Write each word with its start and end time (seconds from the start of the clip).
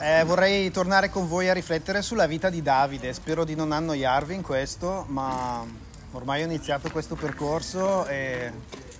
Eh, 0.00 0.22
vorrei 0.22 0.70
tornare 0.70 1.10
con 1.10 1.26
voi 1.26 1.48
a 1.48 1.52
riflettere 1.52 2.02
sulla 2.02 2.28
vita 2.28 2.50
di 2.50 2.62
Davide. 2.62 3.12
Spero 3.12 3.42
di 3.44 3.56
non 3.56 3.72
annoiarvi 3.72 4.32
in 4.32 4.42
questo, 4.42 5.04
ma 5.08 5.66
ormai 6.12 6.42
ho 6.42 6.44
iniziato 6.44 6.88
questo 6.88 7.16
percorso 7.16 8.06
e 8.06 8.52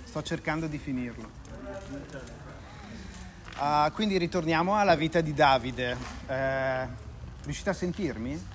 sto 0.03 0.21
cercando 0.21 0.67
di 0.67 0.77
finirlo. 0.77 1.29
Uh, 3.57 3.89
quindi 3.93 4.17
ritorniamo 4.17 4.75
alla 4.75 4.95
vita 4.95 5.21
di 5.21 5.33
Davide. 5.33 5.95
Eh, 6.27 6.87
riuscite 7.43 7.69
a 7.69 7.73
sentirmi? 7.73 8.47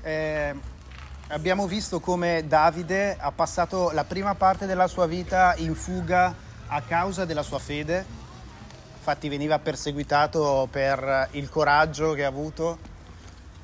Eh, 0.00 0.54
abbiamo 1.28 1.66
visto 1.66 2.00
come 2.00 2.46
Davide 2.46 3.18
ha 3.20 3.32
passato 3.32 3.90
la 3.90 4.04
prima 4.04 4.34
parte 4.34 4.64
della 4.64 4.86
sua 4.86 5.06
vita 5.06 5.54
in 5.56 5.74
fuga 5.74 6.34
a 6.68 6.80
causa 6.80 7.26
della 7.26 7.42
sua 7.42 7.58
fede. 7.58 8.19
Infatti 9.00 9.30
veniva 9.30 9.58
perseguitato 9.58 10.68
per 10.70 11.28
il 11.30 11.48
coraggio 11.48 12.12
che 12.12 12.22
ha 12.22 12.28
avuto, 12.28 12.78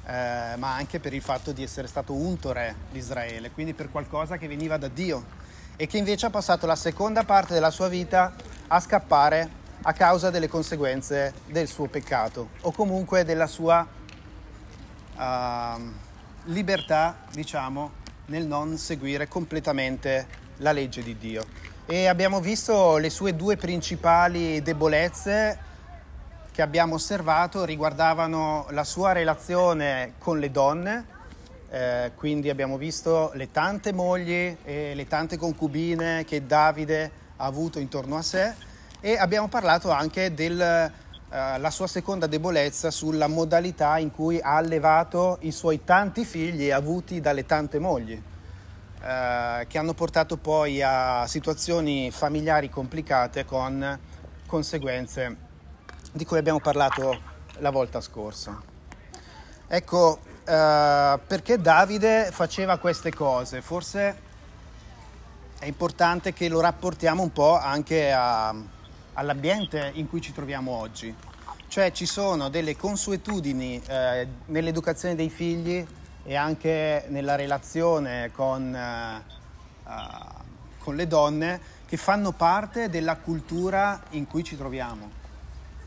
eh, 0.07 0.57
ma 0.57 0.75
anche 0.75 0.99
per 0.99 1.13
il 1.13 1.21
fatto 1.21 1.53
di 1.53 1.63
essere 1.63 1.89
stato 1.89 2.15
unto 2.15 2.53
re 2.53 2.75
di 2.91 2.97
Israele, 2.97 3.51
quindi 3.51 3.75
per 3.75 3.91
qualcosa 3.91 4.39
che 4.39 4.49
veniva 4.49 4.79
da 4.79 4.89
Dio 4.89 5.23
e 5.77 5.87
che 5.87 5.99
invece 5.99 6.25
ha 6.25 6.31
passato 6.31 6.65
la 6.65 6.75
seconda 6.75 7.25
parte 7.25 7.53
della 7.53 7.71
sua 7.71 7.89
vita 7.89 8.33
a 8.69 8.81
scappare 8.81 9.51
a 9.83 9.93
causa 9.93 10.31
delle 10.31 10.49
conseguenze 10.49 11.35
del 11.45 11.69
suo 11.69 11.87
peccato 11.87 12.49
o 12.63 12.73
comunque 12.73 13.23
della 13.23 13.47
sua 13.47 13.87
uh, 15.17 15.83
libertà, 16.45 17.15
diciamo, 17.31 17.91
nel 18.27 18.47
non 18.47 18.79
seguire 18.79 19.29
completamente 19.29 20.27
la 20.57 20.73
legge 20.73 21.03
di 21.03 21.19
Dio. 21.19 21.66
E 21.89 22.09
abbiamo 22.09 22.41
visto 22.41 22.97
le 22.97 23.11
sue 23.11 23.37
due 23.37 23.57
principali 23.57 24.61
debolezze 24.61 25.57
che 26.51 26.61
abbiamo 26.61 26.95
osservato 26.97 27.65
riguardavano 27.65 28.67
la 28.71 28.83
sua 28.83 29.13
relazione 29.13 30.15
con 30.19 30.41
le 30.41 30.51
donne, 30.51 31.05
eh, 31.71 32.11
quindi 32.17 32.51
abbiamo 32.51 32.77
visto 32.77 33.31
le 33.35 33.53
tante 33.53 33.93
mogli 33.93 34.57
e 34.65 34.95
le 34.97 35.07
tante 35.07 35.37
concubine 35.37 36.25
che 36.25 36.45
Davide 36.45 37.11
ha 37.37 37.45
avuto 37.45 37.79
intorno 37.79 38.17
a 38.17 38.23
sé. 38.23 38.53
E 39.01 39.17
abbiamo 39.17 39.47
parlato 39.47 39.91
anche 39.91 40.35
della 40.35 40.91
uh, 41.31 41.71
sua 41.71 41.87
seconda 41.87 42.27
debolezza 42.27 42.91
sulla 42.91 43.29
modalità 43.29 43.99
in 43.99 44.11
cui 44.11 44.41
ha 44.41 44.57
allevato 44.57 45.39
i 45.43 45.53
suoi 45.53 45.85
tanti 45.85 46.25
figli 46.25 46.73
avuti 46.73 47.21
dalle 47.21 47.47
tante 47.47 47.79
mogli, 47.79 48.21
uh, 49.01 49.67
che 49.67 49.79
hanno 49.79 49.95
portato 49.95 50.37
poi 50.37 50.83
a 50.83 51.27
situazioni 51.27 52.11
familiari 52.11 52.69
complicate 52.71 53.45
con 53.45 53.99
conseguenze 54.47 55.37
di 56.13 56.25
cui 56.25 56.39
abbiamo 56.39 56.61
parlato 56.61 57.35
la 57.59 57.71
volta 57.71 58.01
scorsa. 58.01 58.61
Ecco, 59.69 60.21
uh, 60.23 61.19
perché 61.27 61.59
Davide 61.59 62.31
faceva 62.33 62.79
queste 62.79 63.13
cose? 63.13 63.63
Forse 63.63 64.25
è 65.59 65.67
importante 65.67 66.33
che 66.33 66.49
lo 66.49 66.61
rapportiamo 66.61 67.23
un 67.23 67.33
po' 67.33 67.59
anche 67.59 68.13
a 68.13 68.55
all'ambiente 69.17 69.91
in 69.95 70.09
cui 70.09 70.21
ci 70.21 70.33
troviamo 70.33 70.73
oggi. 70.73 71.15
Cioè 71.69 71.91
ci 71.93 72.07
sono 72.07 72.49
delle 72.49 72.77
consuetudini 72.77 73.83
eh, 73.87 74.27
nell'educazione 74.47 75.15
dei 75.15 75.29
figli 75.29 75.85
e 76.27 76.35
anche 76.35 77.05
nella 77.09 77.37
relazione 77.37 78.33
con, 78.33 78.77
uh, 78.77 79.93
con 80.79 80.97
le 80.97 81.07
donne 81.07 81.61
che 81.87 81.97
fanno 81.97 82.33
parte 82.33 82.89
della 82.89 83.17
cultura 83.17 84.03
in 84.11 84.27
cui 84.27 84.43
ci 84.43 84.57
troviamo. 84.57 85.25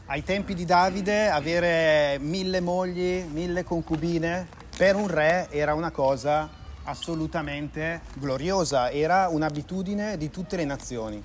Ai 0.05 0.23
tempi 0.23 0.53
di 0.55 0.63
Davide 0.63 1.29
avere 1.29 2.17
mille 2.19 2.61
mogli, 2.61 3.25
mille 3.29 3.65
concubine 3.65 4.47
per 4.75 4.95
un 4.95 5.07
re 5.07 5.49
era 5.51 5.73
una 5.73 5.91
cosa 5.91 6.49
assolutamente 6.83 8.01
gloriosa, 8.13 8.89
era 8.89 9.27
un'abitudine 9.27 10.17
di 10.17 10.29
tutte 10.31 10.55
le 10.55 10.63
nazioni. 10.63 11.21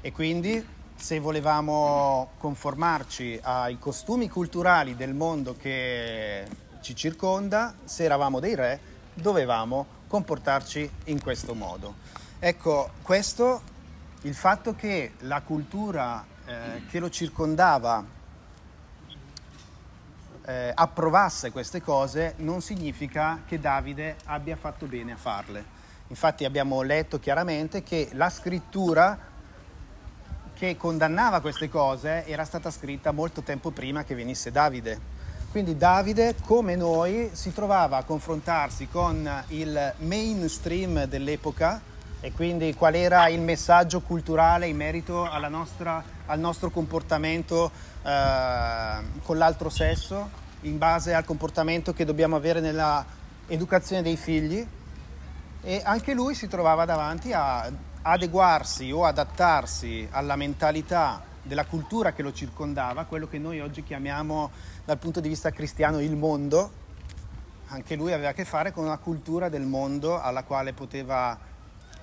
E 0.00 0.10
quindi 0.10 0.66
se 0.96 1.20
volevamo 1.20 2.30
conformarci 2.38 3.38
ai 3.42 3.78
costumi 3.78 4.28
culturali 4.28 4.96
del 4.96 5.12
mondo 5.12 5.54
che 5.54 6.44
ci 6.88 6.96
circonda, 6.96 7.74
se 7.84 8.04
eravamo 8.04 8.40
dei 8.40 8.54
re, 8.54 8.80
dovevamo 9.12 9.86
comportarci 10.06 10.90
in 11.04 11.20
questo 11.20 11.54
modo. 11.54 11.96
Ecco, 12.38 12.92
questo, 13.02 13.60
il 14.22 14.34
fatto 14.34 14.74
che 14.74 15.12
la 15.20 15.42
cultura 15.42 16.24
eh, 16.46 16.86
che 16.88 16.98
lo 16.98 17.10
circondava 17.10 18.02
eh, 20.46 20.72
approvasse 20.74 21.50
queste 21.50 21.82
cose 21.82 22.32
non 22.38 22.62
significa 22.62 23.42
che 23.46 23.60
Davide 23.60 24.16
abbia 24.24 24.56
fatto 24.56 24.86
bene 24.86 25.12
a 25.12 25.16
farle. 25.16 25.62
Infatti 26.06 26.46
abbiamo 26.46 26.80
letto 26.80 27.18
chiaramente 27.18 27.82
che 27.82 28.08
la 28.12 28.30
scrittura 28.30 29.18
che 30.54 30.74
condannava 30.78 31.42
queste 31.42 31.68
cose 31.68 32.24
era 32.24 32.46
stata 32.46 32.70
scritta 32.70 33.12
molto 33.12 33.42
tempo 33.42 33.72
prima 33.72 34.04
che 34.04 34.14
venisse 34.14 34.50
Davide. 34.50 35.17
Quindi 35.50 35.78
Davide, 35.78 36.34
come 36.44 36.76
noi, 36.76 37.30
si 37.32 37.54
trovava 37.54 37.96
a 37.96 38.04
confrontarsi 38.04 38.86
con 38.86 39.44
il 39.48 39.94
mainstream 40.00 41.04
dell'epoca 41.06 41.80
e 42.20 42.32
quindi 42.32 42.74
qual 42.74 42.94
era 42.94 43.28
il 43.28 43.40
messaggio 43.40 44.00
culturale 44.02 44.66
in 44.66 44.76
merito 44.76 45.26
nostra, 45.48 46.04
al 46.26 46.38
nostro 46.38 46.68
comportamento 46.68 47.70
eh, 48.02 48.98
con 49.22 49.38
l'altro 49.38 49.70
sesso, 49.70 50.28
in 50.62 50.76
base 50.76 51.14
al 51.14 51.24
comportamento 51.24 51.94
che 51.94 52.04
dobbiamo 52.04 52.36
avere 52.36 52.60
nella 52.60 53.02
educazione 53.46 54.02
dei 54.02 54.16
figli. 54.16 54.64
E 55.62 55.80
anche 55.82 56.12
lui 56.12 56.34
si 56.34 56.46
trovava 56.46 56.84
davanti 56.84 57.32
a 57.32 57.70
adeguarsi 58.02 58.92
o 58.92 59.06
adattarsi 59.06 60.06
alla 60.10 60.36
mentalità 60.36 61.22
della 61.48 61.64
cultura 61.64 62.12
che 62.12 62.22
lo 62.22 62.32
circondava, 62.32 63.06
quello 63.06 63.26
che 63.26 63.38
noi 63.38 63.58
oggi 63.58 63.82
chiamiamo 63.82 64.50
dal 64.84 64.98
punto 64.98 65.18
di 65.18 65.28
vista 65.28 65.50
cristiano 65.50 65.98
il 65.98 66.14
mondo, 66.14 66.70
anche 67.68 67.96
lui 67.96 68.12
aveva 68.12 68.28
a 68.28 68.32
che 68.34 68.44
fare 68.44 68.70
con 68.70 68.84
una 68.84 68.98
cultura 68.98 69.48
del 69.48 69.64
mondo 69.64 70.20
alla 70.20 70.44
quale 70.44 70.74
poteva 70.74 71.36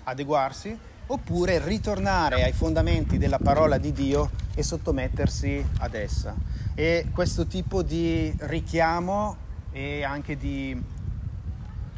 adeguarsi, 0.04 0.78
oppure 1.08 1.64
ritornare 1.64 2.44
ai 2.44 2.54
fondamenti 2.54 3.20
della 3.20 3.38
parola 3.38 3.78
di 3.78 3.92
Dio 3.92 4.32
e 4.56 4.64
sottomettersi 4.64 5.64
ad 5.78 5.94
essa. 5.94 6.34
E 6.74 7.10
questo 7.14 7.46
tipo 7.46 7.84
di 7.84 8.36
richiamo 8.40 9.38
e 9.72 10.04
anche 10.04 10.38
di, 10.38 10.84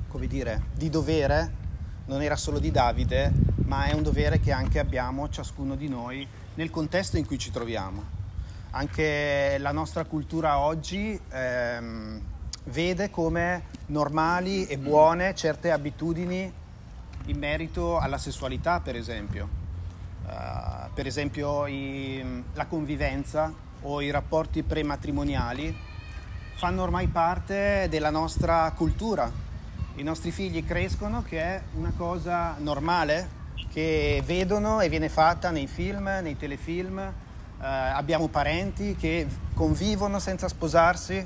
come 0.09 0.27
dire, 0.27 0.63
di 0.73 0.89
dovere 0.89 1.65
non 2.07 2.21
era 2.21 2.35
solo 2.35 2.59
di 2.59 2.71
Davide, 2.71 3.31
ma 3.65 3.85
è 3.85 3.93
un 3.93 4.03
dovere 4.03 4.39
che 4.41 4.51
anche 4.51 4.79
abbiamo 4.79 5.29
ciascuno 5.29 5.75
di 5.75 5.87
noi 5.87 6.27
nel 6.57 6.69
contesto 6.69 7.17
in 7.17 7.25
cui 7.25 7.37
ci 7.37 7.51
troviamo. 7.51 8.15
Anche 8.71 9.57
la 9.59 9.71
nostra 9.71 10.05
cultura 10.05 10.59
oggi 10.59 11.19
ehm, 11.29 12.21
vede 12.65 13.09
come 13.09 13.63
normali 13.87 14.65
e 14.65 14.77
buone 14.77 15.33
certe 15.35 15.71
abitudini 15.71 16.51
in 17.25 17.37
merito 17.37 17.97
alla 17.97 18.17
sessualità, 18.17 18.79
per 18.79 18.95
esempio. 18.95 19.65
Uh, 20.25 20.89
per 20.93 21.07
esempio 21.07 21.67
i, 21.67 22.43
la 22.53 22.65
convivenza 22.65 23.53
o 23.81 24.01
i 24.01 24.11
rapporti 24.11 24.61
prematrimoniali 24.61 25.73
fanno 26.55 26.81
ormai 26.81 27.07
parte 27.07 27.87
della 27.89 28.09
nostra 28.09 28.69
cultura. 28.75 29.31
I 29.95 30.03
nostri 30.03 30.31
figli 30.31 30.65
crescono 30.65 31.23
che 31.23 31.39
è 31.39 31.61
una 31.75 31.93
cosa 31.95 32.55
normale, 32.59 33.29
che 33.71 34.21
vedono 34.25 34.81
e 34.81 34.89
viene 34.89 35.09
fatta 35.09 35.51
nei 35.51 35.67
film, 35.67 36.05
nei 36.21 36.37
telefilm. 36.37 36.99
Eh, 36.99 37.13
abbiamo 37.59 38.27
parenti 38.27 38.95
che 38.95 39.27
convivono 39.53 40.19
senza 40.19 40.47
sposarsi. 40.47 41.25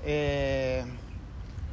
E 0.00 0.84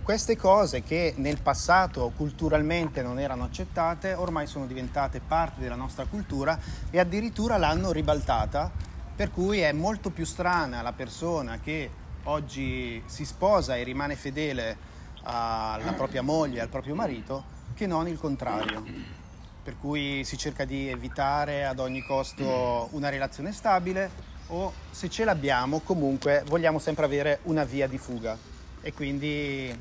queste 0.03 0.37
cose 0.37 0.83
che 0.83 1.13
nel 1.17 1.41
passato 1.41 2.11
culturalmente 2.15 3.01
non 3.01 3.19
erano 3.19 3.43
accettate, 3.43 4.13
ormai 4.13 4.47
sono 4.47 4.67
diventate 4.67 5.19
parte 5.19 5.61
della 5.61 5.75
nostra 5.75 6.05
cultura 6.05 6.59
e 6.91 6.99
addirittura 6.99 7.57
l'hanno 7.57 7.91
ribaltata, 7.91 8.71
per 9.15 9.31
cui 9.31 9.59
è 9.59 9.71
molto 9.71 10.11
più 10.11 10.25
strana 10.25 10.81
la 10.81 10.93
persona 10.93 11.59
che 11.59 11.89
oggi 12.23 13.01
si 13.05 13.25
sposa 13.25 13.75
e 13.75 13.83
rimane 13.83 14.15
fedele 14.15 14.77
alla 15.23 15.93
propria 15.93 16.21
moglie, 16.21 16.61
al 16.61 16.69
proprio 16.69 16.93
marito, 16.93 17.43
che 17.73 17.87
non 17.87 18.07
il 18.07 18.19
contrario 18.19 19.24
per 19.65 19.77
cui 19.79 20.23
si 20.23 20.37
cerca 20.37 20.63
di 20.63 20.89
evitare 20.89 21.65
ad 21.65 21.79
ogni 21.79 22.05
costo 22.05 22.87
una 22.91 23.09
relazione 23.09 23.51
stabile 23.51 24.11
o 24.49 24.71
se 24.91 25.09
ce 25.09 25.23
l'abbiamo 25.23 25.79
comunque 25.79 26.43
vogliamo 26.45 26.77
sempre 26.77 27.05
avere 27.05 27.39
una 27.45 27.63
via 27.63 27.87
di 27.87 27.97
fuga 27.97 28.37
e 28.83 28.93
quindi 28.93 29.75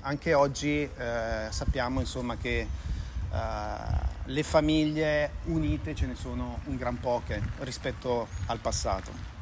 anche 0.00 0.32
oggi 0.32 0.80
eh, 0.80 1.48
sappiamo 1.50 2.00
insomma 2.00 2.38
che 2.38 2.60
eh, 2.60 2.66
le 4.24 4.42
famiglie 4.42 5.32
unite 5.44 5.94
ce 5.94 6.06
ne 6.06 6.14
sono 6.14 6.60
un 6.64 6.76
gran 6.76 6.98
poche 6.98 7.42
rispetto 7.58 8.28
al 8.46 8.58
passato. 8.58 9.34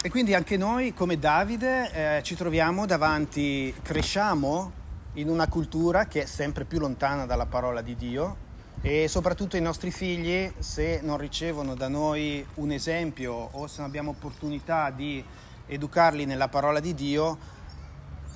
E 0.00 0.10
quindi 0.10 0.32
anche 0.32 0.56
noi, 0.56 0.94
come 0.94 1.18
Davide, 1.18 2.18
eh, 2.18 2.22
ci 2.22 2.36
troviamo 2.36 2.86
davanti, 2.86 3.74
cresciamo 3.82 4.77
in 5.18 5.28
una 5.28 5.48
cultura 5.48 6.06
che 6.06 6.22
è 6.22 6.26
sempre 6.26 6.64
più 6.64 6.78
lontana 6.78 7.26
dalla 7.26 7.46
parola 7.46 7.82
di 7.82 7.96
Dio 7.96 8.46
e 8.80 9.08
soprattutto 9.08 9.56
i 9.56 9.60
nostri 9.60 9.90
figli, 9.90 10.52
se 10.58 11.00
non 11.02 11.16
ricevono 11.16 11.74
da 11.74 11.88
noi 11.88 12.46
un 12.54 12.70
esempio 12.70 13.32
o 13.32 13.66
se 13.66 13.80
non 13.80 13.88
abbiamo 13.88 14.10
opportunità 14.10 14.90
di 14.90 15.22
educarli 15.66 16.24
nella 16.24 16.46
parola 16.46 16.78
di 16.78 16.94
Dio, 16.94 17.36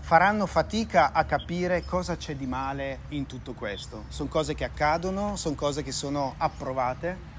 faranno 0.01 0.47
fatica 0.47 1.13
a 1.13 1.25
capire 1.25 1.85
cosa 1.85 2.17
c'è 2.17 2.35
di 2.35 2.47
male 2.47 3.03
in 3.11 3.27
tutto 3.27 3.53
questo. 3.53 4.05
Sono 4.09 4.29
cose 4.29 4.55
che 4.55 4.65
accadono, 4.65 5.37
sono 5.37 5.55
cose 5.55 5.85
che 5.85 5.93
sono 5.93 6.35
approvate 6.39 7.31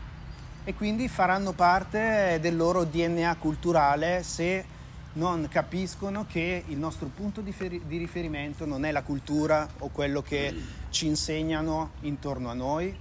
e 0.63 0.73
quindi 0.73 1.09
faranno 1.09 1.51
parte 1.51 2.37
del 2.39 2.55
loro 2.55 2.85
DNA 2.85 3.35
culturale 3.35 4.23
se 4.23 4.65
non 5.13 5.47
capiscono 5.49 6.25
che 6.27 6.63
il 6.67 6.77
nostro 6.77 7.09
punto 7.13 7.41
di, 7.41 7.51
feri- 7.51 7.81
di, 7.85 7.97
riferimento 7.97 8.65
non 8.65 8.85
è 8.85 8.91
la 8.91 9.03
cultura 9.03 9.67
o 9.79 9.89
quello 9.89 10.21
che 10.21 10.55
ci 10.89 11.05
insegnano 11.05 11.91
intorno 12.01 12.49
a 12.49 12.53
noi, 12.53 12.95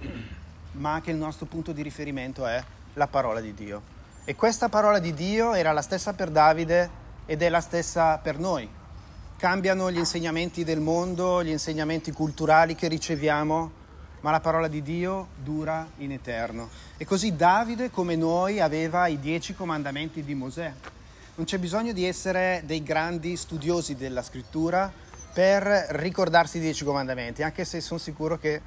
ma 0.73 1.01
che 1.01 1.11
il 1.11 1.17
nostro 1.17 1.45
punto 1.45 1.71
di 1.71 1.81
riferimento 1.81 2.45
è 2.45 2.63
la 2.93 3.07
parola 3.07 3.39
di 3.39 3.53
Dio. 3.53 3.81
E 4.25 4.35
questa 4.35 4.69
parola 4.69 4.99
di 4.99 5.13
Dio 5.13 5.53
era 5.53 5.71
la 5.71 5.81
stessa 5.81 6.13
per 6.13 6.29
Davide 6.29 7.01
ed 7.25 7.41
è 7.41 7.49
la 7.49 7.61
stessa 7.61 8.17
per 8.19 8.37
noi. 8.37 8.69
Cambiano 9.37 9.91
gli 9.91 9.97
insegnamenti 9.97 10.63
del 10.63 10.79
mondo, 10.79 11.43
gli 11.43 11.49
insegnamenti 11.49 12.11
culturali 12.11 12.75
che 12.75 12.87
riceviamo, 12.87 13.71
ma 14.21 14.31
la 14.31 14.39
parola 14.39 14.67
di 14.67 14.81
Dio 14.81 15.29
dura 15.43 15.85
in 15.97 16.11
eterno. 16.11 16.69
E 16.95 17.05
così 17.05 17.35
Davide, 17.35 17.89
come 17.89 18.15
noi, 18.15 18.61
aveva 18.61 19.07
i 19.07 19.19
dieci 19.19 19.53
comandamenti 19.53 20.23
di 20.23 20.35
Mosè. 20.35 20.73
Non 21.35 21.47
c'è 21.47 21.57
bisogno 21.57 21.93
di 21.93 22.05
essere 22.05 22.61
dei 22.63 22.83
grandi 22.83 23.35
studiosi 23.37 23.95
della 23.95 24.21
scrittura 24.21 24.91
per 25.33 25.63
ricordarsi 25.89 26.57
i 26.57 26.59
dieci 26.61 26.83
comandamenti, 26.83 27.41
anche 27.41 27.65
se 27.65 27.81
sono 27.81 27.99
sicuro 27.99 28.37
che 28.37 28.61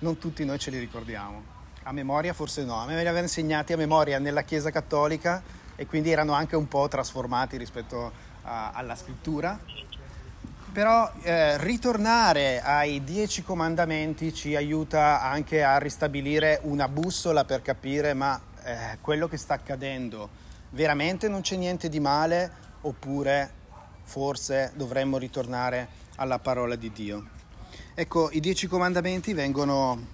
non 0.00 0.18
tutti 0.18 0.44
noi 0.44 0.58
ce 0.58 0.72
li 0.72 0.80
ricordiamo. 0.80 1.40
A 1.84 1.92
memoria 1.92 2.32
forse 2.32 2.64
no, 2.64 2.74
a 2.74 2.86
me 2.86 2.94
li 2.94 3.02
avevano 3.02 3.20
insegnati 3.20 3.72
a 3.72 3.76
memoria 3.76 4.18
nella 4.18 4.42
Chiesa 4.42 4.72
Cattolica 4.72 5.40
e 5.76 5.86
quindi 5.86 6.10
erano 6.10 6.32
anche 6.32 6.56
un 6.56 6.66
po' 6.66 6.88
trasformati 6.88 7.56
rispetto 7.56 8.10
a, 8.42 8.72
alla 8.72 8.96
scrittura 8.96 9.58
però 10.72 11.10
eh, 11.22 11.56
ritornare 11.58 12.60
ai 12.60 13.02
dieci 13.02 13.42
comandamenti 13.42 14.34
ci 14.34 14.54
aiuta 14.54 15.22
anche 15.22 15.62
a 15.62 15.78
ristabilire 15.78 16.60
una 16.64 16.88
bussola 16.88 17.44
per 17.44 17.62
capire 17.62 18.12
ma 18.12 18.38
eh, 18.64 18.98
quello 19.00 19.28
che 19.28 19.38
sta 19.38 19.54
accadendo 19.54 20.46
veramente 20.70 21.28
non 21.28 21.40
c'è 21.40 21.56
niente 21.56 21.88
di 21.88 22.00
male 22.00 22.50
oppure 22.82 23.50
forse 24.02 24.72
dovremmo 24.74 25.18
ritornare 25.18 25.88
alla 26.16 26.38
parola 26.38 26.76
di 26.76 26.90
Dio. 26.92 27.28
Ecco, 27.94 28.30
i 28.30 28.40
dieci 28.40 28.66
comandamenti 28.66 29.32
vengono, 29.32 30.06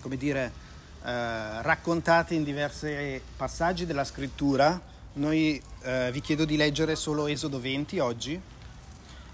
come 0.00 0.16
dire, 0.16 0.52
eh, 1.04 1.62
raccontati 1.62 2.34
in 2.34 2.44
diversi 2.44 3.20
passaggi 3.36 3.86
della 3.86 4.04
scrittura. 4.04 4.80
Noi 5.14 5.60
eh, 5.82 6.10
vi 6.12 6.20
chiedo 6.20 6.44
di 6.44 6.56
leggere 6.56 6.94
solo 6.94 7.26
Esodo 7.26 7.60
20 7.60 7.98
oggi 7.98 8.40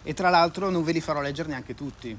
e 0.02 0.14
tra 0.14 0.30
l'altro 0.30 0.70
non 0.70 0.82
ve 0.82 0.92
li 0.92 1.00
farò 1.00 1.20
leggere 1.20 1.48
neanche 1.48 1.74
tutti, 1.74 2.16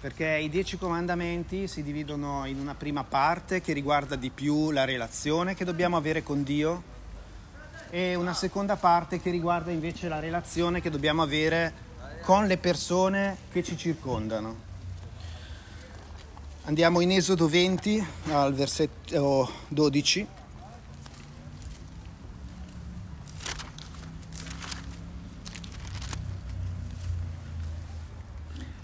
perché 0.00 0.36
i 0.36 0.48
dieci 0.48 0.78
comandamenti 0.78 1.68
si 1.68 1.82
dividono 1.82 2.46
in 2.46 2.58
una 2.58 2.74
prima 2.74 3.04
parte 3.04 3.60
che 3.60 3.72
riguarda 3.72 4.16
di 4.16 4.30
più 4.30 4.70
la 4.70 4.84
relazione 4.84 5.54
che 5.54 5.64
dobbiamo 5.64 5.96
avere 5.96 6.22
con 6.22 6.42
Dio 6.42 6.94
e 7.90 8.14
una 8.14 8.34
seconda 8.34 8.76
parte 8.76 9.20
che 9.20 9.30
riguarda 9.30 9.70
invece 9.70 10.08
la 10.08 10.18
relazione 10.18 10.80
che 10.80 10.90
dobbiamo 10.90 11.22
avere 11.22 11.72
con 12.22 12.46
le 12.46 12.58
persone 12.58 13.36
che 13.52 13.62
ci 13.62 13.76
circondano. 13.76 14.64
Andiamo 16.64 17.00
in 17.00 17.12
Esodo 17.12 17.48
20 17.48 18.06
al 18.32 18.54
versetto 18.54 19.50
12. 19.68 20.26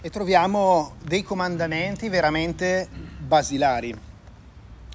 e 0.05 0.09
troviamo 0.09 0.95
dei 1.01 1.23
comandamenti 1.23 2.09
veramente 2.09 2.89
basilari. 3.19 4.12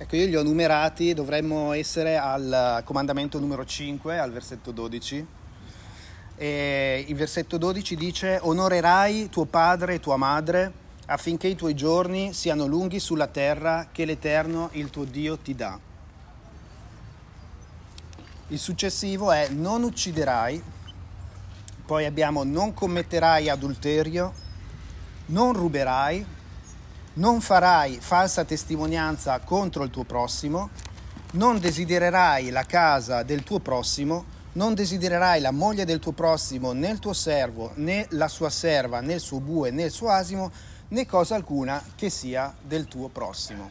Ecco, 0.01 0.15
io 0.15 0.27
li 0.27 0.37
ho 0.37 0.45
numerati, 0.45 1.13
dovremmo 1.13 1.73
essere 1.73 2.17
al 2.17 2.83
comandamento 2.85 3.41
numero 3.41 3.65
5, 3.65 4.17
al 4.17 4.31
versetto 4.31 4.71
12. 4.71 5.27
E 6.37 7.05
il 7.09 7.17
versetto 7.17 7.59
12 7.59 7.97
dice: 7.97 8.39
Onorerai 8.41 9.29
tuo 9.29 9.45
padre 9.47 9.95
e 9.95 10.01
tua 10.01 10.17
madre 10.17 10.73
affinché 11.07 11.49
i 11.49 11.57
tuoi 11.57 11.75
giorni 11.75 12.33
siano 12.33 12.67
lunghi 12.67 13.01
sulla 13.01 13.27
terra 13.27 13.89
che 13.91 14.05
l'Eterno, 14.05 14.69
il 14.75 14.89
tuo 14.91 15.03
Dio, 15.03 15.37
ti 15.37 15.57
dà. 15.57 15.77
Il 18.47 18.59
successivo 18.61 19.33
è: 19.33 19.49
Non 19.49 19.83
ucciderai. 19.83 20.63
Poi 21.85 22.05
abbiamo: 22.05 22.45
Non 22.45 22.73
commetterai 22.73 23.49
adulterio 23.49 24.47
non 25.29 25.53
ruberai, 25.53 26.25
non 27.15 27.41
farai 27.41 27.99
falsa 28.01 28.45
testimonianza 28.45 29.39
contro 29.41 29.85
il 29.85 29.91
tuo 29.91 30.05
prossimo, 30.05 30.71
non 31.33 31.59
desidererai 31.59 32.51
la 32.51 32.65
casa 32.65 33.23
del 33.23 33.43
tuo 33.43 33.59
prossimo, 33.59 34.37
non 34.53 34.75
desidererai 34.75 35.41
la 35.41 35.51
moglie 35.51 35.85
del 35.85 35.99
tuo 35.99 36.13
prossimo, 36.13 36.73
né 36.73 36.89
il 36.89 36.99
tuo 36.99 37.13
servo, 37.13 37.73
né 37.75 38.07
la 38.11 38.29
sua 38.29 38.51
serva, 38.51 39.01
né 39.01 39.15
il 39.15 39.21
suo 39.21 39.41
bue, 39.41 39.71
né 39.71 39.85
il 39.85 39.91
suo 39.91 40.09
asimo, 40.09 40.51
né 40.89 41.07
cosa 41.07 41.35
alcuna 41.35 41.83
che 41.95 42.11
sia 42.11 42.55
del 42.61 42.87
tuo 42.87 43.09
prossimo. 43.09 43.71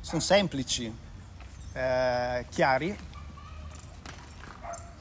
Sono 0.00 0.20
semplici, 0.20 0.92
eh, 1.72 2.46
chiari, 2.48 2.96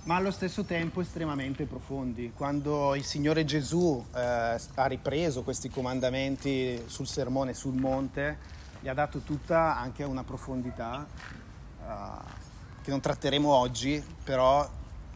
ma 0.03 0.15
allo 0.15 0.31
stesso 0.31 0.63
tempo 0.65 0.99
estremamente 0.99 1.65
profondi. 1.65 2.33
Quando 2.35 2.93
il 2.95 3.05
Signore 3.05 3.45
Gesù 3.45 4.05
eh, 4.13 4.19
ha 4.19 4.85
ripreso 4.85 5.43
questi 5.43 5.69
comandamenti 5.69 6.81
sul 6.87 7.07
sermone 7.07 7.53
sul 7.53 7.75
monte, 7.75 8.37
gli 8.81 8.89
ha 8.89 8.93
dato 8.93 9.19
tutta 9.19 9.77
anche 9.77 10.03
una 10.03 10.23
profondità 10.23 11.07
eh, 11.07 12.41
che 12.81 12.89
non 12.89 12.99
tratteremo 12.99 13.49
oggi, 13.49 14.03
però 14.23 14.69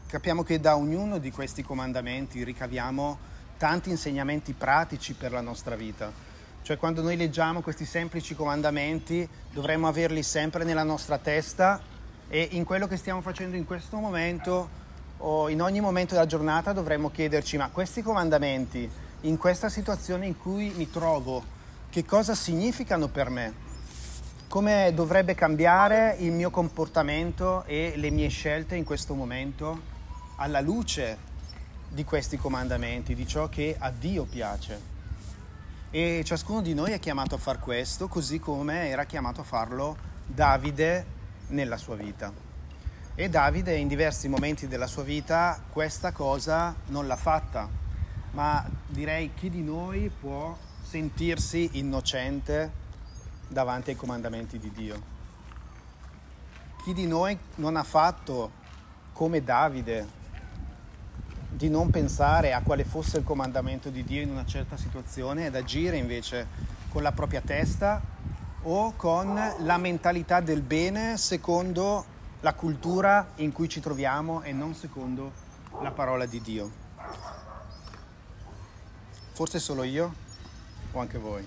capiamo 0.06 0.44
che 0.44 0.62
da 0.62 0.78
ognuno 0.78 1.18
di 1.18 1.32
questi 1.32 1.64
comandamenti 1.64 2.46
ricaviamo 2.46 3.18
tanti 3.58 3.90
insegnamenti 3.90 4.54
pratici 4.54 5.16
per 5.16 5.34
la 5.34 5.42
nostra 5.42 5.76
vita. 5.76 6.26
Cioè 6.62 6.78
quando 6.78 7.02
noi 7.02 7.18
leggiamo 7.18 7.62
questi 7.62 7.84
semplici 7.84 8.36
comandamenti 8.36 9.28
dovremmo 9.52 9.88
averli 9.88 10.24
sempre 10.24 10.64
nella 10.64 10.84
nostra 10.84 11.18
testa 11.18 11.82
e 12.30 12.50
in 12.52 12.66
quello 12.66 12.88
che 12.88 12.98
stiamo 12.98 13.22
facendo 13.22 13.56
in 13.56 13.66
questo 13.66 13.98
momento 13.98 14.86
o 15.20 15.50
in 15.50 15.62
ogni 15.62 15.80
momento 15.80 16.14
della 16.14 16.26
giornata 16.26 16.74
dovremmo 16.74 17.10
chiederci 17.10 17.58
ma 17.58 17.70
questi 17.70 18.02
comandamenti 18.02 18.90
in 19.22 19.38
questa 19.38 19.70
situazione 19.70 20.26
in 20.26 20.38
cui 20.38 20.72
mi 20.76 20.90
trovo 20.90 21.56
che 21.90 22.06
cosa 22.06 22.36
significano 22.36 23.08
per 23.08 23.30
me? 23.30 23.66
Come 24.48 24.92
dovrebbe 24.94 25.34
cambiare 25.36 26.16
il 26.20 26.32
mio 26.32 26.50
comportamento 26.50 27.64
e 27.66 27.94
le 27.96 28.10
mie 28.12 28.28
scelte 28.28 28.76
in 28.76 28.84
questo 28.84 29.14
momento 29.16 29.96
alla 30.36 30.62
luce 30.62 31.18
di 31.90 32.04
questi 32.04 32.38
comandamenti, 32.38 33.16
di 33.16 33.26
ciò 33.26 33.50
che 33.50 33.76
a 33.78 33.90
Dio 33.90 34.26
piace? 34.26 34.96
E 35.90 36.22
ciascuno 36.24 36.62
di 36.62 36.74
noi 36.74 36.92
è 36.92 37.00
chiamato 37.00 37.36
a 37.36 37.40
far 37.40 37.60
questo, 37.60 38.08
così 38.08 38.40
come 38.40 38.90
era 38.90 39.06
chiamato 39.06 39.42
a 39.42 39.46
farlo 39.46 39.98
Davide 40.26 41.06
nella 41.48 41.78
sua 41.78 41.96
vita. 41.96 42.47
E 43.20 43.30
Davide 43.30 43.76
in 43.76 43.88
diversi 43.88 44.28
momenti 44.28 44.68
della 44.68 44.86
sua 44.86 45.02
vita 45.02 45.60
questa 45.72 46.12
cosa 46.12 46.76
non 46.90 47.08
l'ha 47.08 47.16
fatta, 47.16 47.68
ma 48.34 48.64
direi 48.86 49.34
chi 49.34 49.50
di 49.50 49.64
noi 49.64 50.12
può 50.12 50.56
sentirsi 50.84 51.80
innocente 51.80 52.72
davanti 53.48 53.90
ai 53.90 53.96
comandamenti 53.96 54.60
di 54.60 54.72
Dio? 54.72 55.02
Chi 56.84 56.94
di 56.94 57.08
noi 57.08 57.36
non 57.56 57.76
ha 57.76 57.82
fatto 57.82 58.52
come 59.14 59.44
Davide 59.44 60.08
di 61.50 61.70
non 61.70 61.90
pensare 61.90 62.54
a 62.54 62.62
quale 62.62 62.84
fosse 62.84 63.18
il 63.18 63.24
comandamento 63.24 63.90
di 63.90 64.04
Dio 64.04 64.22
in 64.22 64.30
una 64.30 64.46
certa 64.46 64.78
situazione 64.78 65.48
ed 65.48 65.56
agire 65.56 65.98
invece 65.98 66.46
con 66.90 67.02
la 67.02 67.14
propria 67.14 67.42
testa 67.42 68.00
o 68.62 68.94
con 68.96 69.42
la 69.58 69.78
mentalità 69.78 70.40
del 70.40 70.62
bene 70.62 71.18
secondo 71.18 72.14
la 72.42 72.54
cultura 72.54 73.32
in 73.36 73.52
cui 73.52 73.68
ci 73.68 73.80
troviamo 73.80 74.42
e 74.44 74.52
non 74.52 74.76
secondo 74.76 75.32
la 75.82 75.92
parola 75.92 76.26
di 76.26 76.42
Dio. 76.42 76.72
Forse 79.32 79.60
solo 79.60 79.84
io 79.84 80.14
o 80.92 81.00
anche 81.00 81.18
voi. 81.18 81.46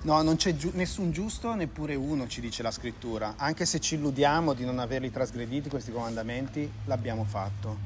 No, 0.00 0.22
non 0.22 0.36
c'è 0.36 0.54
giu- 0.54 0.74
nessun 0.74 1.10
giusto, 1.10 1.54
neppure 1.54 1.94
uno, 1.94 2.26
ci 2.28 2.40
dice 2.40 2.62
la 2.62 2.70
scrittura. 2.70 3.34
Anche 3.36 3.66
se 3.66 3.80
ci 3.80 3.96
illudiamo 3.96 4.52
di 4.52 4.64
non 4.64 4.78
averli 4.78 5.10
trasgrediti 5.10 5.68
questi 5.68 5.90
comandamenti, 5.90 6.70
l'abbiamo 6.84 7.24
fatto. 7.24 7.76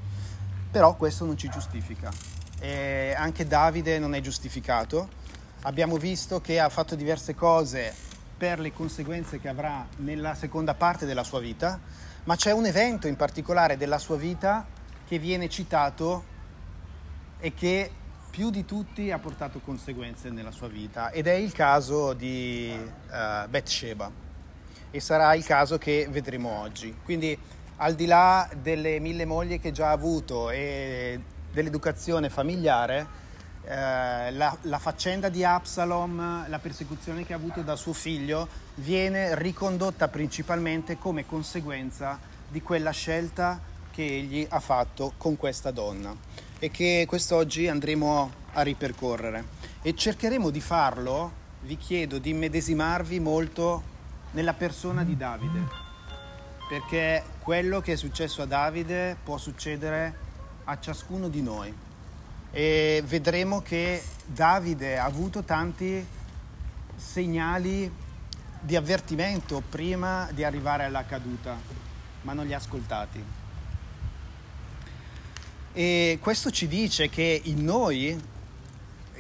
Però 0.70 0.94
questo 0.96 1.24
non 1.24 1.36
ci 1.36 1.48
giustifica. 1.48 2.10
E 2.60 3.14
anche 3.16 3.46
Davide 3.46 3.98
non 3.98 4.14
è 4.14 4.20
giustificato. 4.20 5.20
Abbiamo 5.62 5.96
visto 5.96 6.40
che 6.40 6.60
ha 6.60 6.68
fatto 6.68 6.94
diverse 6.94 7.34
cose 7.34 7.94
per 8.42 8.58
le 8.58 8.72
conseguenze 8.72 9.38
che 9.38 9.46
avrà 9.46 9.86
nella 9.98 10.34
seconda 10.34 10.74
parte 10.74 11.06
della 11.06 11.22
sua 11.22 11.38
vita, 11.38 11.78
ma 12.24 12.34
c'è 12.34 12.50
un 12.50 12.66
evento 12.66 13.06
in 13.06 13.14
particolare 13.14 13.76
della 13.76 13.98
sua 13.98 14.16
vita 14.16 14.66
che 15.06 15.20
viene 15.20 15.48
citato 15.48 16.24
e 17.38 17.54
che 17.54 17.88
più 18.28 18.50
di 18.50 18.64
tutti 18.64 19.12
ha 19.12 19.20
portato 19.20 19.60
conseguenze 19.60 20.28
nella 20.30 20.50
sua 20.50 20.66
vita 20.66 21.12
ed 21.12 21.28
è 21.28 21.34
il 21.34 21.52
caso 21.52 22.14
di 22.14 22.76
uh, 22.76 23.48
Bathsheba 23.48 24.10
e 24.90 24.98
sarà 24.98 25.34
il 25.34 25.44
caso 25.44 25.78
che 25.78 26.08
vedremo 26.10 26.48
oggi. 26.48 26.96
Quindi 27.04 27.38
al 27.76 27.94
di 27.94 28.06
là 28.06 28.50
delle 28.60 28.98
mille 28.98 29.24
mogli 29.24 29.60
che 29.60 29.70
già 29.70 29.90
ha 29.90 29.92
avuto 29.92 30.50
e 30.50 31.20
dell'educazione 31.52 32.28
familiare, 32.28 33.06
eh, 33.64 34.32
la, 34.32 34.56
la, 34.62 34.78
faccenda 34.78 35.28
di 35.28 35.44
Absalom, 35.44 36.48
la 36.48 36.58
persecuzione 36.58 37.24
che 37.24 37.32
ha 37.32 37.36
avuto 37.36 37.62
da 37.62 37.76
suo 37.76 37.92
figlio, 37.92 38.48
viene 38.76 39.36
ricondotta 39.36 40.08
principalmente 40.08 40.98
come 40.98 41.26
conseguenza 41.26 42.18
di 42.48 42.60
quella 42.60 42.90
scelta 42.90 43.60
che 43.92 44.04
egli 44.04 44.44
ha 44.48 44.60
fatto 44.60 45.12
con 45.16 45.36
questa 45.36 45.70
donna 45.70 46.14
e 46.58 46.70
che 46.70 47.04
quest'oggi 47.06 47.68
andremo 47.68 48.30
a 48.52 48.62
ripercorrere. 48.62 49.60
E 49.82 49.94
cercheremo 49.94 50.50
di 50.50 50.60
farlo, 50.60 51.32
vi 51.62 51.76
chiedo 51.76 52.18
di 52.18 52.30
immedesimarvi 52.30 53.20
molto 53.20 53.90
nella 54.32 54.54
persona 54.54 55.04
di 55.04 55.16
Davide, 55.16 55.60
perché 56.68 57.22
quello 57.40 57.80
che 57.80 57.92
è 57.92 57.96
successo 57.96 58.42
a 58.42 58.46
Davide 58.46 59.16
può 59.22 59.38
succedere 59.38 60.14
a 60.64 60.78
ciascuno 60.78 61.28
di 61.28 61.42
noi. 61.42 61.74
E 62.54 63.02
vedremo 63.06 63.62
che 63.62 64.02
Davide 64.26 64.98
ha 64.98 65.06
avuto 65.06 65.42
tanti 65.42 66.06
segnali 66.94 67.90
di 68.60 68.76
avvertimento 68.76 69.62
prima 69.66 70.28
di 70.32 70.44
arrivare 70.44 70.84
alla 70.84 71.06
caduta, 71.06 71.58
ma 72.22 72.34
non 72.34 72.46
li 72.46 72.52
ha 72.52 72.58
ascoltati. 72.58 73.24
E 75.72 76.18
questo 76.20 76.50
ci 76.50 76.68
dice 76.68 77.08
che 77.08 77.40
in 77.44 77.64
noi, 77.64 78.20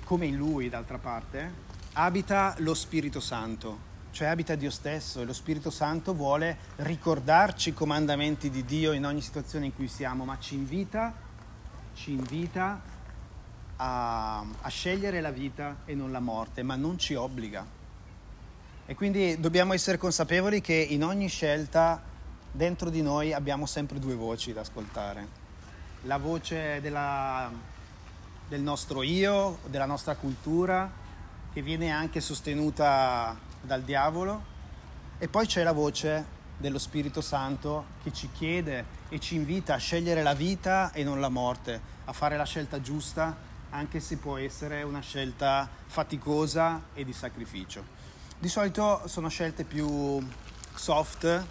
come 0.04 0.26
in 0.26 0.36
lui 0.36 0.68
d'altra 0.68 0.98
parte, 0.98 1.50
abita 1.94 2.54
lo 2.58 2.74
Spirito 2.74 3.18
Santo, 3.20 3.90
cioè 4.10 4.28
abita 4.28 4.54
Dio 4.56 4.70
stesso 4.70 5.22
e 5.22 5.24
lo 5.24 5.32
Spirito 5.32 5.70
Santo 5.70 6.12
vuole 6.12 6.58
ricordarci 6.76 7.70
i 7.70 7.74
comandamenti 7.74 8.50
di 8.50 8.62
Dio 8.66 8.92
in 8.92 9.06
ogni 9.06 9.22
situazione 9.22 9.64
in 9.64 9.74
cui 9.74 9.88
siamo, 9.88 10.26
ma 10.26 10.38
ci 10.38 10.54
invita, 10.54 11.14
ci 11.94 12.10
invita 12.10 12.91
a, 13.82 14.38
a 14.38 14.68
scegliere 14.68 15.20
la 15.20 15.32
vita 15.32 15.78
e 15.84 15.94
non 15.94 16.12
la 16.12 16.20
morte, 16.20 16.62
ma 16.62 16.76
non 16.76 16.98
ci 16.98 17.14
obbliga. 17.14 17.66
E 18.86 18.94
quindi 18.94 19.40
dobbiamo 19.40 19.72
essere 19.72 19.98
consapevoli 19.98 20.60
che 20.60 20.74
in 20.74 21.02
ogni 21.02 21.28
scelta 21.28 22.00
dentro 22.50 22.90
di 22.90 23.02
noi 23.02 23.32
abbiamo 23.32 23.66
sempre 23.66 23.98
due 23.98 24.14
voci 24.14 24.52
da 24.52 24.60
ascoltare 24.60 25.40
la 26.02 26.18
voce 26.18 26.80
della, 26.80 27.50
del 28.48 28.60
nostro 28.60 29.02
io, 29.02 29.58
della 29.66 29.86
nostra 29.86 30.14
cultura, 30.16 30.90
che 31.52 31.62
viene 31.62 31.90
anche 31.90 32.20
sostenuta 32.20 33.36
dal 33.60 33.82
diavolo, 33.82 34.50
e 35.18 35.28
poi 35.28 35.46
c'è 35.46 35.62
la 35.62 35.72
voce 35.72 36.40
dello 36.56 36.78
Spirito 36.78 37.20
Santo 37.20 37.86
che 38.02 38.12
ci 38.12 38.28
chiede 38.32 38.84
e 39.08 39.18
ci 39.20 39.34
invita 39.36 39.74
a 39.74 39.78
scegliere 39.78 40.22
la 40.22 40.34
vita 40.34 40.92
e 40.92 41.04
non 41.04 41.20
la 41.20 41.28
morte, 41.28 41.80
a 42.04 42.12
fare 42.12 42.36
la 42.36 42.44
scelta 42.44 42.80
giusta, 42.80 43.50
anche 43.72 44.00
se 44.00 44.16
può 44.16 44.36
essere 44.36 44.82
una 44.82 45.00
scelta 45.00 45.68
faticosa 45.86 46.82
e 46.94 47.04
di 47.04 47.12
sacrificio. 47.12 47.84
Di 48.38 48.48
solito 48.48 49.02
sono 49.06 49.28
scelte 49.28 49.64
più 49.64 50.20
soft, 50.74 51.46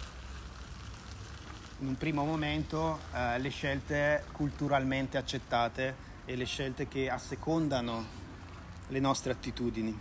in 1.80 1.88
un 1.88 1.96
primo 1.96 2.24
momento 2.24 3.00
eh, 3.12 3.38
le 3.38 3.48
scelte 3.48 4.24
culturalmente 4.32 5.18
accettate 5.18 6.10
e 6.24 6.36
le 6.36 6.44
scelte 6.44 6.86
che 6.86 7.10
assecondano 7.10 8.20
le 8.88 9.00
nostre 9.00 9.32
attitudini, 9.32 9.98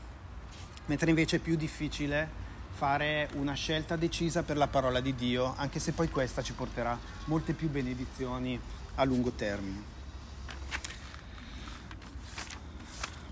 mentre 0.86 1.10
invece 1.10 1.38
è 1.38 1.40
più 1.40 1.56
difficile 1.56 2.40
fare 2.74 3.30
una 3.34 3.54
scelta 3.54 3.96
decisa 3.96 4.44
per 4.44 4.58
la 4.58 4.68
parola 4.68 5.00
di 5.00 5.16
Dio, 5.16 5.56
anche 5.58 5.80
se 5.80 5.94
poi 5.94 6.10
questa 6.10 6.44
ci 6.44 6.54
porterà 6.54 6.98
molte 7.26 7.54
più 7.54 7.70
benedizioni 7.70 8.60
a 8.96 9.04
lungo 9.04 9.32
termine. 9.32 10.01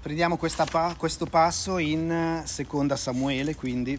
Prendiamo 0.10 0.40
pa- 0.72 0.96
questo 0.98 1.28
passo 1.28 1.78
in 1.78 2.42
seconda 2.44 2.96
Samuele, 2.96 3.54
quindi 3.54 3.96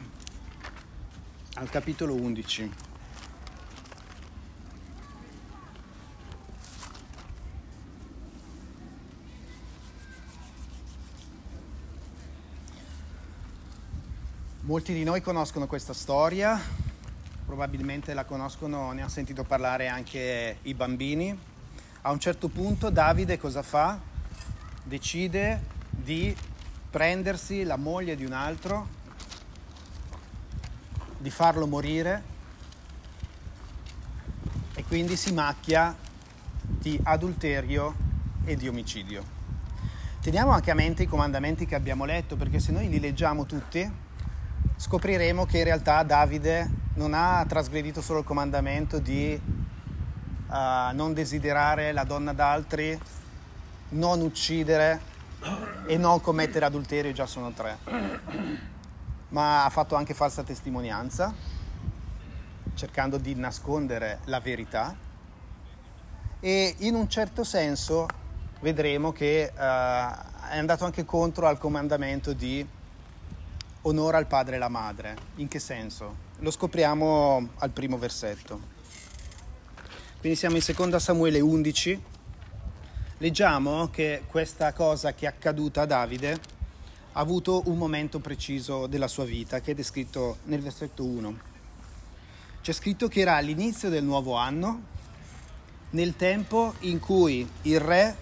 al 1.54 1.70
capitolo 1.70 2.14
11. 2.14 2.68
Molti 14.62 14.92
di 14.92 15.04
noi 15.04 15.20
conoscono 15.20 15.68
questa 15.68 15.92
storia, 15.92 16.60
probabilmente 17.46 18.14
la 18.14 18.24
conoscono, 18.24 18.90
ne 18.90 19.02
hanno 19.02 19.08
sentito 19.08 19.44
parlare 19.44 19.86
anche 19.86 20.58
i 20.62 20.74
bambini. 20.74 21.38
A 22.02 22.10
un 22.10 22.18
certo 22.18 22.48
punto 22.48 22.90
Davide 22.90 23.38
cosa 23.38 23.62
fa? 23.62 23.96
Decide 24.82 25.78
di 26.02 26.34
prendersi 26.90 27.64
la 27.64 27.76
moglie 27.76 28.16
di 28.16 28.24
un 28.24 28.32
altro, 28.32 28.88
di 31.18 31.30
farlo 31.30 31.66
morire 31.66 32.22
e 34.74 34.84
quindi 34.84 35.16
si 35.16 35.32
macchia 35.32 35.94
di 36.62 36.98
adulterio 37.02 37.94
e 38.44 38.56
di 38.56 38.68
omicidio. 38.68 39.38
Teniamo 40.20 40.50
anche 40.50 40.70
a 40.70 40.74
mente 40.74 41.04
i 41.04 41.06
comandamenti 41.06 41.66
che 41.66 41.74
abbiamo 41.74 42.04
letto 42.04 42.36
perché 42.36 42.58
se 42.58 42.72
noi 42.72 42.88
li 42.88 43.00
leggiamo 43.00 43.46
tutti 43.46 44.08
scopriremo 44.76 45.44
che 45.44 45.58
in 45.58 45.64
realtà 45.64 46.02
Davide 46.02 46.68
non 46.94 47.12
ha 47.12 47.44
trasgredito 47.46 48.00
solo 48.00 48.20
il 48.20 48.24
comandamento 48.24 48.98
di 48.98 49.38
uh, 49.38 50.54
non 50.94 51.12
desiderare 51.12 51.92
la 51.92 52.04
donna 52.04 52.32
d'altri, 52.32 52.98
non 53.90 54.22
uccidere 54.22 55.09
e 55.86 55.96
non 55.96 56.20
commettere 56.20 56.64
adulterio, 56.64 57.12
già 57.12 57.26
sono 57.26 57.52
tre, 57.52 57.78
ma 59.28 59.64
ha 59.64 59.70
fatto 59.70 59.94
anche 59.94 60.14
falsa 60.14 60.42
testimonianza, 60.42 61.34
cercando 62.74 63.18
di 63.18 63.34
nascondere 63.34 64.20
la 64.24 64.40
verità 64.40 65.08
e 66.42 66.74
in 66.78 66.94
un 66.94 67.06
certo 67.08 67.44
senso 67.44 68.06
vedremo 68.60 69.12
che 69.12 69.52
uh, 69.54 69.58
è 69.58 70.56
andato 70.56 70.86
anche 70.86 71.04
contro 71.04 71.46
al 71.46 71.58
comandamento 71.58 72.32
di 72.32 72.66
onora 73.82 74.18
il 74.18 74.26
padre 74.26 74.56
e 74.56 74.58
la 74.58 74.68
madre. 74.68 75.16
In 75.36 75.48
che 75.48 75.58
senso? 75.58 76.28
Lo 76.38 76.50
scopriamo 76.50 77.50
al 77.58 77.70
primo 77.70 77.98
versetto. 77.98 78.78
Quindi 80.18 80.38
siamo 80.38 80.56
in 80.56 80.62
seconda 80.62 80.98
Samuele 80.98 81.40
11. 81.40 82.02
Leggiamo 83.22 83.90
che 83.90 84.22
questa 84.26 84.72
cosa 84.72 85.12
che 85.12 85.26
è 85.26 85.28
accaduta 85.28 85.82
a 85.82 85.84
Davide 85.84 86.40
ha 87.12 87.20
avuto 87.20 87.64
un 87.66 87.76
momento 87.76 88.18
preciso 88.18 88.86
della 88.86 89.08
sua 89.08 89.26
vita, 89.26 89.60
che 89.60 89.72
è 89.72 89.74
descritto 89.74 90.38
nel 90.44 90.62
versetto 90.62 91.04
1. 91.04 91.38
C'è 92.62 92.72
scritto 92.72 93.08
che 93.08 93.20
era 93.20 93.36
all'inizio 93.36 93.90
del 93.90 94.04
nuovo 94.04 94.36
anno, 94.36 94.84
nel 95.90 96.16
tempo 96.16 96.72
in 96.78 96.98
cui 96.98 97.46
il 97.62 97.78
re 97.78 98.16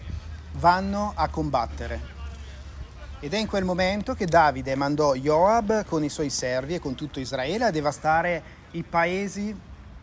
vanno 0.55 1.12
a 1.14 1.28
combattere. 1.28 2.00
Ed 3.21 3.35
è 3.35 3.38
in 3.38 3.47
quel 3.47 3.64
momento 3.64 4.14
che 4.14 4.26
Davide 4.26 4.75
mandò 4.75 5.14
Joab 5.14 5.85
con 5.85 6.02
i 6.02 6.09
suoi 6.09 6.28
servi 6.28 6.75
e 6.75 6.81
con 6.81 6.97
tutto 6.97 7.21
Israele 7.21 7.67
a 7.67 7.71
devastare 7.71 8.43
i 8.73 8.83
paesi, 8.83 9.57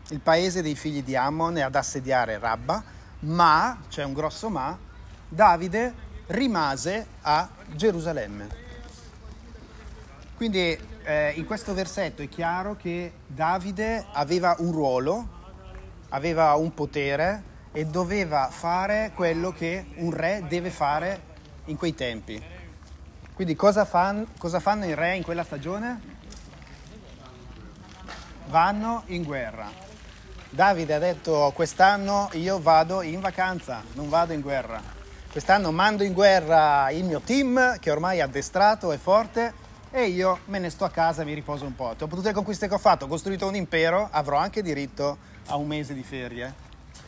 il 0.08 0.20
paese 0.20 0.62
dei 0.62 0.74
figli 0.74 1.02
di 1.02 1.14
Ammon 1.14 1.58
e 1.58 1.60
ad 1.60 1.74
assediare 1.74 2.38
Rabba, 2.38 2.82
ma, 3.18 3.78
c'è 3.90 4.02
un 4.02 4.14
grosso 4.14 4.48
ma, 4.48 4.84
Davide 5.28 5.92
rimase 6.28 7.06
a 7.22 7.48
Gerusalemme. 7.74 8.64
Quindi 10.36 10.78
eh, 11.04 11.32
in 11.36 11.46
questo 11.46 11.72
versetto 11.72 12.22
è 12.22 12.28
chiaro 12.28 12.76
che 12.76 13.12
Davide 13.26 14.06
aveva 14.12 14.56
un 14.58 14.72
ruolo, 14.72 15.28
aveva 16.10 16.54
un 16.54 16.74
potere 16.74 17.54
e 17.72 17.86
doveva 17.86 18.48
fare 18.50 19.12
quello 19.14 19.52
che 19.52 19.86
un 19.96 20.10
re 20.12 20.44
deve 20.48 20.70
fare 20.70 21.34
in 21.66 21.76
quei 21.76 21.94
tempi 21.94 22.42
Quindi 23.34 23.54
cosa, 23.54 23.84
fan, 23.84 24.26
cosa 24.38 24.60
fanno 24.60 24.86
i 24.86 24.94
re 24.94 25.16
in 25.16 25.22
quella 25.22 25.44
stagione? 25.44 26.14
Vanno 28.46 29.02
in 29.06 29.24
guerra. 29.24 29.68
Davide 30.48 30.94
ha 30.94 30.98
detto 30.98 31.52
quest'anno 31.54 32.30
io 32.32 32.60
vado 32.60 33.02
in 33.02 33.20
vacanza, 33.20 33.82
non 33.94 34.08
vado 34.08 34.32
in 34.32 34.40
guerra. 34.40 34.95
Quest'anno 35.36 35.70
mando 35.70 36.02
in 36.02 36.14
guerra 36.14 36.88
il 36.88 37.04
mio 37.04 37.20
team 37.20 37.78
che 37.78 37.90
ormai 37.90 38.16
è 38.16 38.20
addestrato, 38.22 38.90
è 38.90 38.96
forte 38.96 39.52
e 39.90 40.06
io 40.06 40.38
me 40.46 40.58
ne 40.58 40.70
sto 40.70 40.86
a 40.86 40.90
casa 40.90 41.20
e 41.20 41.24
mi 41.26 41.34
riposo 41.34 41.66
un 41.66 41.74
po'. 41.74 41.92
Dopo 41.94 42.16
tutte 42.16 42.28
le 42.28 42.32
conquiste 42.32 42.68
che 42.68 42.72
ho 42.72 42.78
fatto, 42.78 43.04
ho 43.04 43.08
costruito 43.08 43.46
un 43.46 43.54
impero, 43.54 44.08
avrò 44.10 44.38
anche 44.38 44.62
diritto 44.62 45.18
a 45.48 45.56
un 45.56 45.66
mese 45.66 45.92
di 45.92 46.02
ferie. 46.02 46.54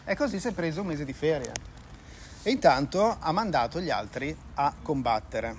E 0.05 0.15
così 0.15 0.39
si 0.41 0.49
è 0.49 0.53
preso 0.53 0.83
un 0.83 0.89
mese 0.89 1.07
di 1.07 1.15
ferie. 1.15 1.53
E 2.43 2.51
intanto 2.51 3.17
ha 3.19 3.33
mandato 3.33 3.81
gli 3.81 3.89
altri 3.89 4.37
a 4.57 4.75
combattere. 4.83 5.57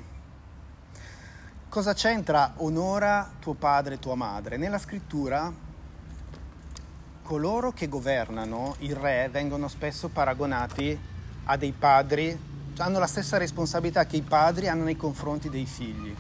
Cosa 1.70 1.96
c'entra 1.96 2.54
onora 2.58 3.32
tuo 3.40 3.56
padre 3.56 3.96
e 3.96 4.00
tua 4.00 4.14
madre? 4.14 4.58
Nella 4.58 4.78
scrittura 4.78 5.52
coloro 7.24 7.72
che 7.72 7.88
governano, 7.88 8.76
i 8.82 8.94
re, 8.94 9.28
vengono 9.32 9.68
spesso 9.68 10.10
paragonati 10.10 11.18
a 11.46 11.58
dei 11.58 11.72
padri, 11.72 12.49
hanno 12.84 13.00
la 13.00 13.08
stessa 13.08 13.38
responsabilità 13.38 14.06
che 14.06 14.18
i 14.18 14.22
padri 14.22 14.68
hanno 14.68 14.84
nei 14.84 14.96
confronti 14.96 15.50
dei 15.50 15.66
figli. 15.66 16.16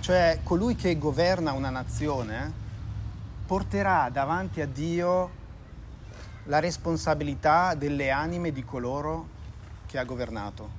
Cioè 0.00 0.40
colui 0.42 0.74
che 0.74 0.98
governa 0.98 1.52
una 1.52 1.70
nazione 1.70 2.52
porterà 3.46 4.08
davanti 4.10 4.60
a 4.60 4.66
Dio 4.66 5.30
la 6.44 6.60
responsabilità 6.60 7.74
delle 7.74 8.10
anime 8.10 8.52
di 8.52 8.64
coloro 8.64 9.28
che 9.86 9.98
ha 9.98 10.04
governato. 10.04 10.76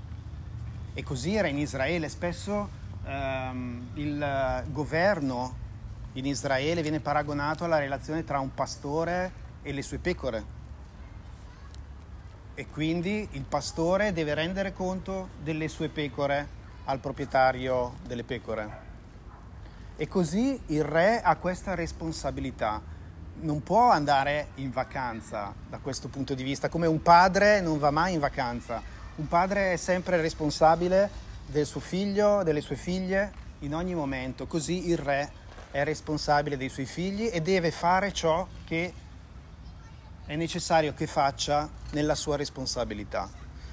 E 0.94 1.04
così 1.04 1.36
era 1.36 1.48
in 1.48 1.58
Israele, 1.58 2.10
spesso 2.10 2.70
ehm, 3.06 3.90
il 3.94 4.64
governo 4.68 5.68
in 6.14 6.26
Israele 6.26 6.82
viene 6.82 7.00
paragonato 7.00 7.64
alla 7.64 7.78
relazione 7.78 8.24
tra 8.24 8.40
un 8.40 8.54
pastore 8.54 9.32
e 9.62 9.72
le 9.72 9.82
sue 9.82 10.00
pecore. 10.00 10.58
E 12.60 12.68
quindi 12.68 13.26
il 13.32 13.46
pastore 13.46 14.12
deve 14.12 14.34
rendere 14.34 14.74
conto 14.74 15.30
delle 15.42 15.70
sue 15.70 15.88
pecore 15.88 16.46
al 16.84 17.00
proprietario 17.00 17.94
delle 18.06 18.26
pecore. 18.26 18.70
E 19.96 20.10
così 20.10 20.60
il 20.66 20.84
re 20.84 21.22
ha 21.22 21.38
questa 21.38 21.74
responsabilità. 21.74 22.82
Non 23.40 23.64
può 23.64 23.92
andare 23.92 24.48
in 24.56 24.72
vacanza 24.72 25.54
da 25.70 25.78
questo 25.78 26.10
punto 26.10 26.34
di 26.34 26.44
vista, 26.44 26.68
come 26.68 26.86
un 26.86 27.02
padre 27.02 27.62
non 27.62 27.80
va 27.80 27.92
mai 27.92 28.16
in 28.16 28.20
vacanza. 28.20 28.84
Un 29.16 29.30
padre 29.30 29.72
è 29.72 29.78
sempre 29.78 30.20
responsabile 30.20 31.10
del 31.46 31.66
suo 31.66 31.80
figlio, 31.80 32.44
delle 32.44 32.60
sue 32.60 32.76
figlie, 32.76 33.32
in 33.60 33.74
ogni 33.74 33.96
momento. 33.96 34.48
Così 34.48 34.90
il 34.90 34.98
re 34.98 35.32
è 35.72 35.86
responsabile 35.86 36.58
dei 36.58 36.68
suoi 36.68 36.86
figli 36.86 37.30
e 37.32 37.42
deve 37.42 37.72
fare 37.72 38.12
ciò 38.12 38.46
che 38.66 38.92
è 40.30 40.36
necessario 40.36 40.94
che 40.94 41.08
faccia 41.08 41.68
nella 41.94 42.14
sua 42.14 42.36
responsabilità. 42.36 43.28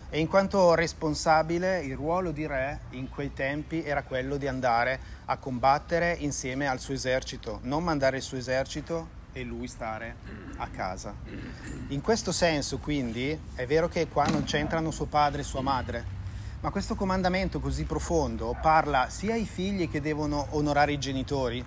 E 0.09 0.19
in 0.19 0.27
quanto 0.27 0.75
responsabile, 0.75 1.81
il 1.81 1.95
ruolo 1.95 2.31
di 2.31 2.47
re 2.47 2.81
in 2.93 3.11
quei 3.11 3.35
tempi 3.35 3.85
era 3.85 4.05
quello 4.05 4.39
di 4.39 4.47
andare 4.47 4.99
a 5.27 5.37
combattere 5.37 6.17
insieme 6.19 6.67
al 6.67 6.81
suo 6.81 6.95
esercito, 6.95 7.59
non 7.65 7.85
mandare 7.85 8.17
il 8.17 8.23
suo 8.23 8.39
esercito 8.39 9.09
e 9.35 9.43
lui 9.43 9.69
stare 9.69 10.17
a 10.57 10.67
casa. 10.69 11.15
In 11.89 12.01
questo 12.01 12.33
senso, 12.33 12.79
quindi, 12.79 13.39
è 13.55 13.67
vero 13.67 13.89
che 13.89 14.09
qua 14.09 14.25
non 14.25 14.45
c'entrano 14.45 14.91
suo 14.91 15.05
padre 15.05 15.43
e 15.43 15.45
sua 15.45 15.61
madre, 15.61 16.05
ma 16.61 16.71
questo 16.71 16.95
comandamento 16.95 17.61
così 17.61 17.85
profondo 17.85 18.57
parla 18.63 19.11
sia 19.11 19.35
ai 19.35 19.45
figli 19.45 19.91
che 19.91 20.01
devono 20.01 20.47
onorare 20.53 20.93
i 20.93 20.99
genitori, 20.99 21.63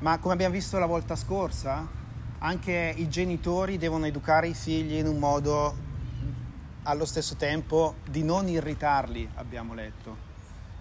ma 0.00 0.18
come 0.18 0.34
abbiamo 0.34 0.52
visto 0.52 0.78
la 0.78 0.84
volta 0.84 1.16
scorsa, 1.16 2.04
anche 2.38 2.94
i 2.96 3.08
genitori 3.08 3.78
devono 3.78 4.06
educare 4.06 4.48
i 4.48 4.54
figli 4.54 4.94
in 4.94 5.06
un 5.06 5.18
modo 5.18 5.74
allo 6.82 7.04
stesso 7.04 7.36
tempo 7.36 7.96
di 8.08 8.22
non 8.22 8.48
irritarli, 8.48 9.28
abbiamo 9.34 9.74
letto. 9.74 10.24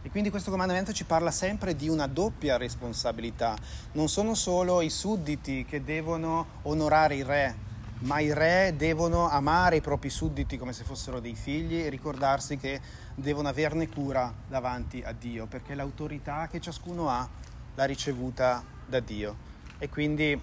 E 0.01 0.11
quindi 0.11 0.29
questo 0.29 0.51
comandamento 0.51 0.93
ci 0.93 1.03
parla 1.03 1.31
sempre 1.31 1.75
di 1.75 1.89
una 1.89 2.05
doppia 2.05 2.57
responsabilità. 2.57 3.57
Non 3.93 4.07
sono 4.07 4.35
solo 4.35 4.81
i 4.81 4.89
sudditi 4.91 5.65
che 5.65 5.83
devono 5.83 6.45
onorare 6.63 7.15
il 7.15 7.25
re, 7.25 7.55
ma 7.99 8.19
i 8.19 8.31
re 8.31 8.75
devono 8.77 9.27
amare 9.27 9.77
i 9.77 9.81
propri 9.81 10.11
sudditi 10.11 10.57
come 10.57 10.73
se 10.73 10.83
fossero 10.83 11.19
dei 11.19 11.33
figli 11.33 11.79
e 11.79 11.89
ricordarsi 11.89 12.57
che 12.57 12.79
devono 13.15 13.47
averne 13.47 13.89
cura 13.89 14.31
davanti 14.47 15.01
a 15.03 15.11
Dio, 15.11 15.47
perché 15.47 15.73
l'autorità 15.73 16.47
che 16.51 16.61
ciascuno 16.61 17.09
ha 17.09 17.27
l'ha 17.73 17.85
ricevuta 17.85 18.63
da 18.85 18.99
Dio. 18.99 19.53
E 19.79 19.89
quindi 19.89 20.39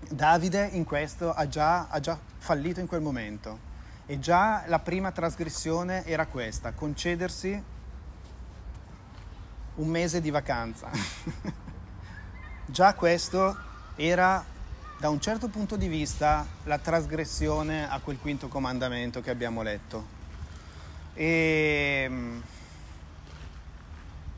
Davide 0.00 0.68
in 0.72 0.84
questo 0.84 1.32
ha 1.32 1.48
già, 1.48 1.88
ha 1.88 2.00
già 2.00 2.18
fallito 2.38 2.80
in 2.80 2.86
quel 2.86 3.00
momento. 3.00 3.66
E 4.06 4.18
già 4.18 4.64
la 4.66 4.78
prima 4.78 5.12
trasgressione 5.12 6.04
era 6.06 6.26
questa, 6.26 6.72
concedersi 6.72 7.62
un 9.74 9.88
mese 9.88 10.20
di 10.20 10.30
vacanza. 10.30 10.90
già 12.66 12.94
questo 12.94 13.56
era 13.96 14.44
da 14.98 15.08
un 15.10 15.20
certo 15.20 15.48
punto 15.48 15.76
di 15.76 15.86
vista 15.86 16.44
la 16.64 16.78
trasgressione 16.78 17.88
a 17.88 18.00
quel 18.00 18.18
quinto 18.18 18.48
comandamento 18.48 19.20
che 19.20 19.30
abbiamo 19.30 19.62
letto. 19.62 20.16
E 21.14 22.06
mm, 22.08 22.40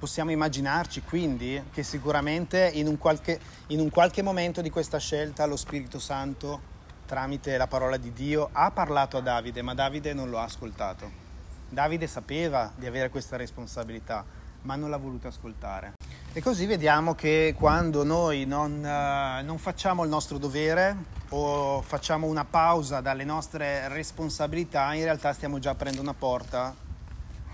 possiamo 0.01 0.31
immaginarci 0.31 1.03
quindi 1.03 1.63
che 1.71 1.83
sicuramente 1.83 2.71
in 2.73 2.87
un, 2.87 2.97
qualche, 2.97 3.39
in 3.67 3.81
un 3.81 3.91
qualche 3.91 4.23
momento 4.23 4.63
di 4.63 4.71
questa 4.71 4.97
scelta 4.97 5.45
lo 5.45 5.57
Spirito 5.57 5.99
Santo, 5.99 6.69
tramite 7.05 7.59
la 7.59 7.67
parola 7.67 7.99
di 7.99 8.11
Dio, 8.15 8.49
ha 8.51 8.71
parlato 8.71 9.19
a 9.19 9.21
Davide, 9.21 9.61
ma 9.61 9.75
Davide 9.75 10.15
non 10.15 10.31
lo 10.31 10.39
ha 10.39 10.45
ascoltato. 10.45 11.29
Davide 11.69 12.07
sapeva 12.07 12.73
di 12.75 12.87
avere 12.87 13.11
questa 13.11 13.37
responsabilità, 13.37 14.25
ma 14.63 14.75
non 14.75 14.89
l'ha 14.89 14.97
voluto 14.97 15.29
ascoltare. 15.29 15.93
E 16.33 16.41
così 16.41 16.65
vediamo 16.65 17.15
che 17.15 17.55
quando 17.55 18.03
noi 18.03 18.47
non, 18.47 18.79
uh, 18.79 19.45
non, 19.45 19.59
facciamo 19.59 20.03
il 20.03 20.09
nostro 20.09 20.39
dovere 20.39 20.97
o 21.29 21.83
facciamo 21.83 22.27
una 22.27 22.47
pausa 22.47 23.03
dalle 23.03 23.25
nostre 23.25 23.87
responsabilità, 23.89 24.95
in 24.95 25.03
realtà 25.03 25.35
stiamo 25.35 25.59
già 25.59 25.71
aprendo 25.71 26.01
una 26.01 26.15
porta 26.15 26.75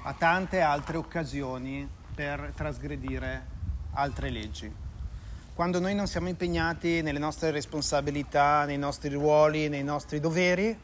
a 0.05 0.15
tante 0.17 0.61
altre 0.61 0.97
occasioni 0.97 2.05
per 2.16 2.52
trasgredire 2.57 3.46
altre 3.92 4.31
leggi. 4.31 4.74
Quando 5.55 5.79
noi 5.79 5.94
non 5.94 6.09
siamo 6.09 6.29
impegnati 6.29 7.02
nelle 7.02 7.20
nostre 7.20 7.52
responsabilità, 7.52 8.64
nei 8.64 8.79
nostri 8.79 9.11
ruoli, 9.11 9.68
nei 9.68 9.85
nostri 9.85 10.18
doveri, 10.18 10.76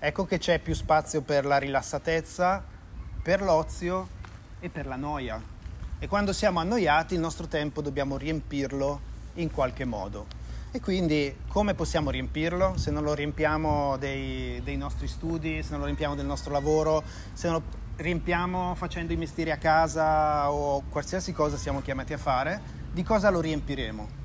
ecco 0.00 0.24
che 0.24 0.38
c'è 0.38 0.58
più 0.58 0.74
spazio 0.74 1.20
per 1.20 1.44
la 1.44 1.58
rilassatezza, 1.58 2.64
per 3.22 3.42
l'ozio 3.42 4.08
e 4.58 4.68
per 4.68 4.86
la 4.86 4.96
noia 4.96 5.56
e 6.00 6.06
quando 6.06 6.32
siamo 6.32 6.60
annoiati 6.60 7.14
il 7.14 7.20
nostro 7.20 7.48
tempo 7.48 7.82
dobbiamo 7.82 8.16
riempirlo 8.16 9.00
in 9.34 9.50
qualche 9.50 9.84
modo. 9.84 10.26
E 10.70 10.80
quindi 10.80 11.34
come 11.48 11.74
possiamo 11.74 12.10
riempirlo? 12.10 12.76
Se 12.76 12.90
non 12.90 13.02
lo 13.02 13.14
riempiamo 13.14 13.96
dei, 13.96 14.60
dei 14.62 14.76
nostri 14.76 15.08
studi, 15.08 15.62
se 15.62 15.70
non 15.70 15.80
lo 15.80 15.86
riempiamo 15.86 16.14
del 16.14 16.26
nostro 16.26 16.52
lavoro, 16.52 17.02
se 17.32 17.48
non 17.48 17.56
lo 17.56 17.86
riempiamo 17.98 18.76
facendo 18.76 19.12
i 19.12 19.16
mestieri 19.16 19.50
a 19.50 19.56
casa 19.56 20.50
o 20.52 20.82
qualsiasi 20.88 21.32
cosa 21.32 21.56
siamo 21.56 21.82
chiamati 21.82 22.12
a 22.12 22.18
fare, 22.18 22.60
di 22.92 23.02
cosa 23.02 23.28
lo 23.30 23.40
riempiremo? 23.40 24.16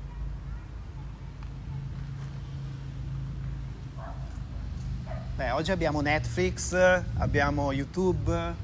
Beh, 5.36 5.50
oggi 5.50 5.72
abbiamo 5.72 6.00
Netflix, 6.00 6.72
abbiamo 7.16 7.72
YouTube, 7.72 8.54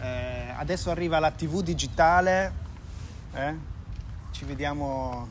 eh, 0.00 0.52
adesso 0.56 0.90
arriva 0.90 1.20
la 1.20 1.30
TV 1.30 1.62
digitale, 1.62 2.52
eh? 3.34 3.54
ci 4.32 4.44
vediamo, 4.44 5.28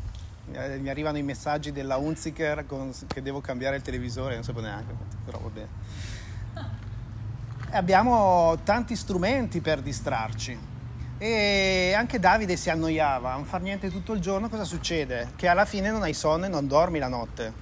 eh, 0.53 0.77
mi 0.77 0.87
arrivano 0.87 1.17
i 1.17 1.23
messaggi 1.23 1.73
della 1.73 1.97
Unziker 1.97 2.65
con, 2.65 2.93
che 3.07 3.21
devo 3.21 3.41
cambiare 3.41 3.75
il 3.75 3.81
televisore, 3.81 4.35
non 4.35 4.43
sapevo 4.45 4.65
neanche, 4.65 4.93
però 5.25 5.39
va 5.39 5.49
bene. 5.49 5.67
Abbiamo 7.71 8.57
tanti 8.63 8.95
strumenti 8.95 9.59
per 9.59 9.81
distrarci. 9.81 10.73
E 11.17 11.93
anche 11.95 12.19
Davide 12.19 12.57
si 12.57 12.69
annoiava, 12.69 13.33
non 13.33 13.45
far 13.45 13.61
niente 13.61 13.89
tutto 13.89 14.13
il 14.13 14.19
giorno, 14.19 14.49
cosa 14.49 14.65
succede? 14.65 15.31
Che 15.35 15.47
alla 15.47 15.65
fine 15.65 15.89
non 15.89 16.03
hai 16.03 16.13
sonno 16.13 16.45
e 16.45 16.49
non 16.49 16.67
dormi 16.67 16.99
la 16.99 17.07
notte. 17.07 17.53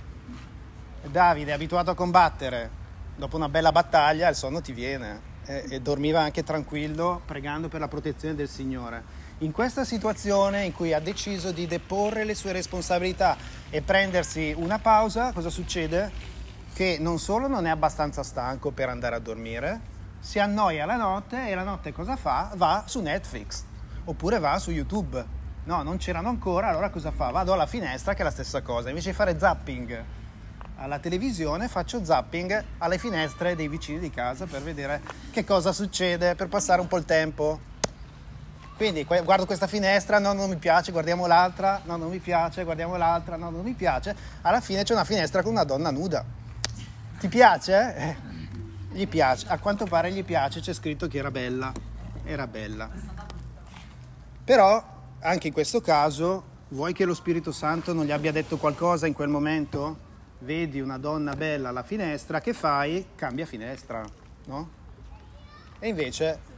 Davide 1.03 1.51
è 1.51 1.53
abituato 1.53 1.91
a 1.91 1.95
combattere, 1.95 2.69
dopo 3.15 3.35
una 3.35 3.49
bella 3.49 3.71
battaglia 3.71 4.29
il 4.29 4.35
sonno 4.35 4.61
ti 4.61 4.71
viene 4.71 5.31
e, 5.45 5.65
e 5.69 5.81
dormiva 5.81 6.21
anche 6.21 6.43
tranquillo 6.43 7.21
pregando 7.25 7.67
per 7.67 7.79
la 7.79 7.87
protezione 7.87 8.35
del 8.35 8.49
Signore. 8.49 9.21
In 9.39 9.51
questa 9.51 9.83
situazione 9.83 10.63
in 10.63 10.73
cui 10.73 10.93
ha 10.93 10.99
deciso 10.99 11.51
di 11.51 11.67
deporre 11.67 12.23
le 12.23 12.35
sue 12.35 12.53
responsabilità 12.53 13.35
e 13.69 13.81
prendersi 13.81 14.53
una 14.57 14.79
pausa, 14.79 15.31
cosa 15.31 15.49
succede? 15.49 16.11
Che 16.73 16.97
non 16.99 17.19
solo 17.19 17.47
non 17.47 17.67
è 17.67 17.69
abbastanza 17.69 18.23
stanco 18.23 18.71
per 18.71 18.89
andare 18.89 19.15
a 19.15 19.19
dormire, 19.19 19.91
si 20.23 20.39
annoia 20.39 20.85
la 20.85 20.95
notte 20.95 21.49
e 21.49 21.53
la 21.53 21.63
notte 21.63 21.91
cosa 21.91 22.15
fa? 22.15 22.49
Va 22.55 22.85
su 22.87 23.01
Netflix 23.01 23.65
Oppure 24.05 24.39
va 24.39 24.57
su 24.57 24.71
YouTube. 24.71 25.23
No, 25.65 25.81
non 25.81 25.97
c'erano 25.97 26.29
ancora, 26.29 26.69
allora 26.69 26.89
cosa 26.89 27.11
fa? 27.11 27.29
Vado 27.29 27.51
alla 27.51 27.65
finestra 27.65 28.13
che 28.13 28.21
è 28.21 28.23
la 28.23 28.31
stessa 28.31 28.61
cosa. 28.61 28.89
Invece 28.89 29.09
di 29.09 29.15
fare 29.15 29.37
zapping 29.37 30.03
alla 30.77 30.99
televisione, 30.99 31.67
faccio 31.67 32.03
zapping 32.03 32.63
alle 32.79 32.97
finestre 32.97 33.55
dei 33.55 33.67
vicini 33.67 33.99
di 33.99 34.09
casa 34.09 34.45
per 34.45 34.61
vedere 34.61 35.01
che 35.31 35.43
cosa 35.43 35.71
succede, 35.71 36.35
per 36.35 36.47
passare 36.47 36.79
un 36.81 36.87
po' 36.87 36.97
il 36.97 37.05
tempo. 37.05 37.59
Quindi 38.75 39.03
guardo 39.05 39.45
questa 39.45 39.67
finestra, 39.67 40.19
no, 40.19 40.33
non 40.33 40.49
mi 40.49 40.57
piace, 40.57 40.91
guardiamo 40.91 41.25
l'altra, 41.25 41.81
no, 41.83 41.95
non 41.95 42.09
mi 42.09 42.19
piace, 42.19 42.63
guardiamo 42.63 42.97
l'altra, 42.97 43.35
no, 43.37 43.49
non 43.49 43.61
mi 43.61 43.73
piace. 43.73 44.15
Alla 44.41 44.59
fine 44.61 44.83
c'è 44.83 44.93
una 44.93 45.05
finestra 45.05 45.41
con 45.41 45.51
una 45.51 45.63
donna 45.63 45.91
nuda. 45.91 46.25
Ti 47.19 47.27
piace? 47.29 47.95
Eh, 47.95 48.32
gli 48.93 49.07
piace, 49.07 49.47
a 49.49 49.59
quanto 49.59 49.85
pare 49.85 50.11
gli 50.11 50.23
piace, 50.23 50.61
c'è 50.61 50.73
scritto 50.73 51.07
che 51.07 51.17
era 51.17 51.31
bella. 51.31 51.71
Era 52.23 52.47
bella. 52.47 52.89
Però, 54.45 54.83
anche 55.19 55.47
in 55.47 55.53
questo 55.53 55.81
caso, 55.81 56.43
vuoi 56.69 56.93
che 56.93 57.03
lo 57.03 57.13
Spirito 57.13 57.51
Santo 57.51 57.91
non 57.91 58.05
gli 58.05 58.11
abbia 58.11 58.31
detto 58.31 58.57
qualcosa 58.57 59.07
in 59.07 59.13
quel 59.13 59.29
momento? 59.29 60.11
Vedi 60.39 60.79
una 60.79 60.97
donna 60.97 61.35
bella 61.35 61.69
alla 61.69 61.83
finestra, 61.83 62.39
che 62.39 62.53
fai? 62.53 63.07
Cambia 63.15 63.45
finestra, 63.45 64.05
no? 64.45 64.81
E 65.79 65.87
invece 65.87 66.51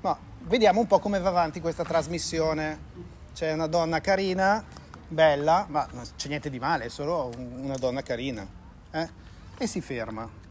ma 0.00 0.16
vediamo 0.42 0.80
un 0.80 0.86
po' 0.86 1.00
come 1.00 1.18
va 1.18 1.28
avanti 1.28 1.60
questa 1.60 1.84
trasmissione. 1.84 3.06
C'è 3.34 3.52
una 3.52 3.66
donna 3.66 4.00
carina, 4.00 4.64
bella, 5.08 5.66
ma 5.68 5.86
non 5.92 6.04
c'è 6.16 6.28
niente 6.28 6.50
di 6.50 6.58
male, 6.58 6.84
è 6.84 6.88
solo 6.88 7.32
una 7.36 7.76
donna 7.76 8.02
carina. 8.02 8.46
Eh? 8.90 9.08
E 9.58 9.66
si 9.66 9.80
ferma. 9.80 10.46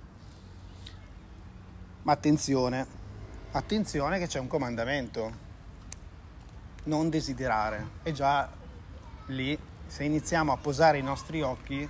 Ma 2.07 2.13
attenzione, 2.13 2.87
attenzione 3.51 4.17
che 4.17 4.27
c'è 4.27 4.39
un 4.39 4.47
comandamento. 4.47 5.45
Non 6.83 7.09
desiderare. 7.09 7.85
E 8.03 8.13
già 8.13 8.49
lì, 9.25 9.59
se 9.87 10.05
iniziamo 10.05 10.53
a 10.53 10.55
posare 10.55 10.99
i 10.99 11.03
nostri 11.03 11.41
occhi, 11.41 11.85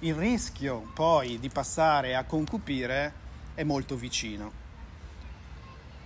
il 0.00 0.14
rischio 0.16 0.90
poi 0.92 1.38
di 1.38 1.48
passare 1.48 2.16
a 2.16 2.24
concupire 2.24 3.12
è 3.54 3.62
molto 3.62 3.94
vicino. 3.94 4.50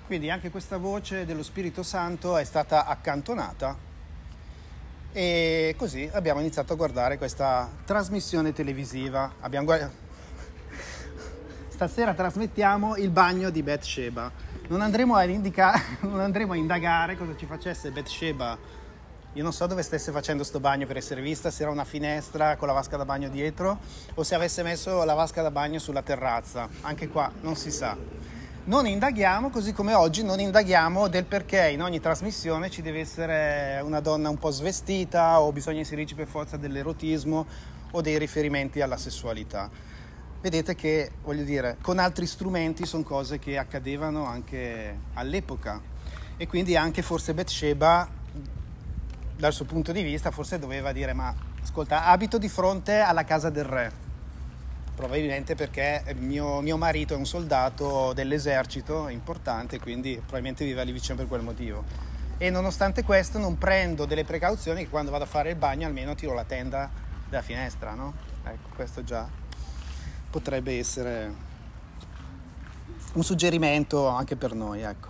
Quindi 0.04 0.28
anche 0.28 0.50
questa 0.50 0.76
voce 0.76 1.24
dello 1.24 1.42
Spirito 1.42 1.82
Santo 1.82 2.36
è 2.36 2.44
stata 2.44 2.84
accantonata 2.84 3.74
e 5.12 5.74
così 5.78 6.10
abbiamo 6.12 6.40
iniziato 6.40 6.74
a 6.74 6.76
guardare 6.76 7.16
questa 7.16 7.70
trasmissione 7.86 8.52
televisiva. 8.52 9.32
Guard... 9.48 9.90
Stasera 11.80 12.12
trasmettiamo 12.12 12.96
il 12.96 13.08
bagno 13.08 13.48
di 13.48 13.62
Bathsheba. 13.62 14.30
Non 14.68 14.82
andremo, 14.82 15.14
a 15.14 15.24
indica... 15.24 15.72
non 16.04 16.20
andremo 16.20 16.52
a 16.52 16.56
indagare 16.56 17.16
cosa 17.16 17.34
ci 17.34 17.46
facesse 17.46 17.90
Bathsheba. 17.90 18.54
Io 19.32 19.42
non 19.42 19.54
so 19.54 19.66
dove 19.66 19.82
stesse 19.82 20.12
facendo 20.12 20.44
sto 20.44 20.60
bagno 20.60 20.86
per 20.86 20.98
essere 20.98 21.22
vista, 21.22 21.50
se 21.50 21.62
era 21.62 21.70
una 21.70 21.86
finestra 21.86 22.56
con 22.56 22.68
la 22.68 22.74
vasca 22.74 22.98
da 22.98 23.06
bagno 23.06 23.30
dietro 23.30 23.78
o 24.12 24.22
se 24.22 24.34
avesse 24.34 24.62
messo 24.62 25.04
la 25.04 25.14
vasca 25.14 25.40
da 25.40 25.50
bagno 25.50 25.78
sulla 25.78 26.02
terrazza. 26.02 26.68
Anche 26.82 27.08
qua 27.08 27.32
non 27.40 27.56
si 27.56 27.70
sa 27.70 27.96
non 28.62 28.86
indaghiamo, 28.86 29.48
così 29.48 29.72
come 29.72 29.94
oggi 29.94 30.22
non 30.22 30.38
indaghiamo 30.38 31.08
del 31.08 31.24
perché 31.24 31.70
in 31.70 31.82
ogni 31.82 31.98
trasmissione 31.98 32.68
ci 32.68 32.82
deve 32.82 33.00
essere 33.00 33.80
una 33.82 34.00
donna 34.00 34.28
un 34.28 34.36
po' 34.36 34.50
svestita 34.50 35.40
o 35.40 35.50
bisogna 35.50 35.78
inserirci 35.78 36.14
per 36.14 36.26
forza 36.26 36.58
dell'erotismo 36.58 37.46
o 37.92 38.00
dei 38.02 38.18
riferimenti 38.18 38.82
alla 38.82 38.98
sessualità. 38.98 39.89
Vedete 40.40 40.74
che, 40.74 41.10
voglio 41.22 41.44
dire, 41.44 41.76
con 41.82 41.98
altri 41.98 42.26
strumenti 42.26 42.86
sono 42.86 43.02
cose 43.02 43.38
che 43.38 43.58
accadevano 43.58 44.24
anche 44.24 44.98
all'epoca 45.14 45.80
e 46.36 46.46
quindi 46.46 46.76
anche 46.76 47.02
forse 47.02 47.34
Betsheba, 47.34 48.08
dal 49.36 49.52
suo 49.52 49.66
punto 49.66 49.92
di 49.92 50.02
vista, 50.02 50.30
forse 50.30 50.58
doveva 50.58 50.92
dire 50.92 51.12
ma 51.12 51.34
ascolta, 51.62 52.06
abito 52.06 52.38
di 52.38 52.48
fronte 52.48 53.00
alla 53.00 53.24
casa 53.24 53.50
del 53.50 53.64
re 53.64 54.08
probabilmente 55.00 55.54
perché 55.54 56.04
mio, 56.18 56.60
mio, 56.60 56.76
marito 56.76 57.14
è 57.14 57.16
un 57.16 57.24
soldato 57.24 58.12
dell'esercito 58.12 59.08
importante, 59.08 59.80
quindi 59.80 60.16
probabilmente 60.16 60.62
vive 60.62 60.84
lì 60.84 60.92
vicino 60.92 61.16
per 61.16 61.26
quel 61.26 61.40
motivo. 61.40 61.84
E 62.36 62.50
nonostante 62.50 63.02
questo 63.02 63.38
non 63.38 63.56
prendo 63.56 64.04
delle 64.04 64.24
precauzioni 64.24 64.82
che 64.82 64.90
quando 64.90 65.10
vado 65.10 65.24
a 65.24 65.26
fare 65.26 65.50
il 65.50 65.56
bagno 65.56 65.86
almeno 65.86 66.14
tiro 66.14 66.34
la 66.34 66.44
tenda 66.44 66.90
dalla 67.30 67.42
finestra, 67.42 67.94
no? 67.94 68.12
Ecco, 68.44 68.68
questo 68.74 69.02
già 69.02 69.26
potrebbe 70.30 70.78
essere 70.78 71.34
un 73.14 73.22
suggerimento 73.22 74.06
anche 74.06 74.36
per 74.36 74.54
noi, 74.54 74.82
ecco. 74.82 75.08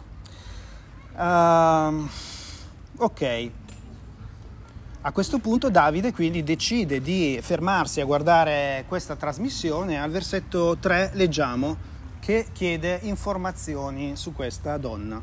Uh, 1.15 2.09
ok, 2.97 3.51
a 5.03 5.13
questo 5.13 5.39
punto 5.39 5.71
Davide 5.71 6.13
quindi 6.13 6.43
decide 6.43 7.01
di 7.01 7.39
fermarsi 7.41 8.03
a 8.03 8.05
guardare 8.05 8.85
questa 8.87 9.17
trasmissione. 9.17 9.99
Al 9.99 10.11
versetto 10.11 10.77
3 10.77 11.13
leggiamo 11.15 11.75
che 12.21 12.49
chiede 12.53 12.99
informazioni 13.05 14.15
su 14.17 14.35
questa 14.35 14.77
donna. 14.77 15.19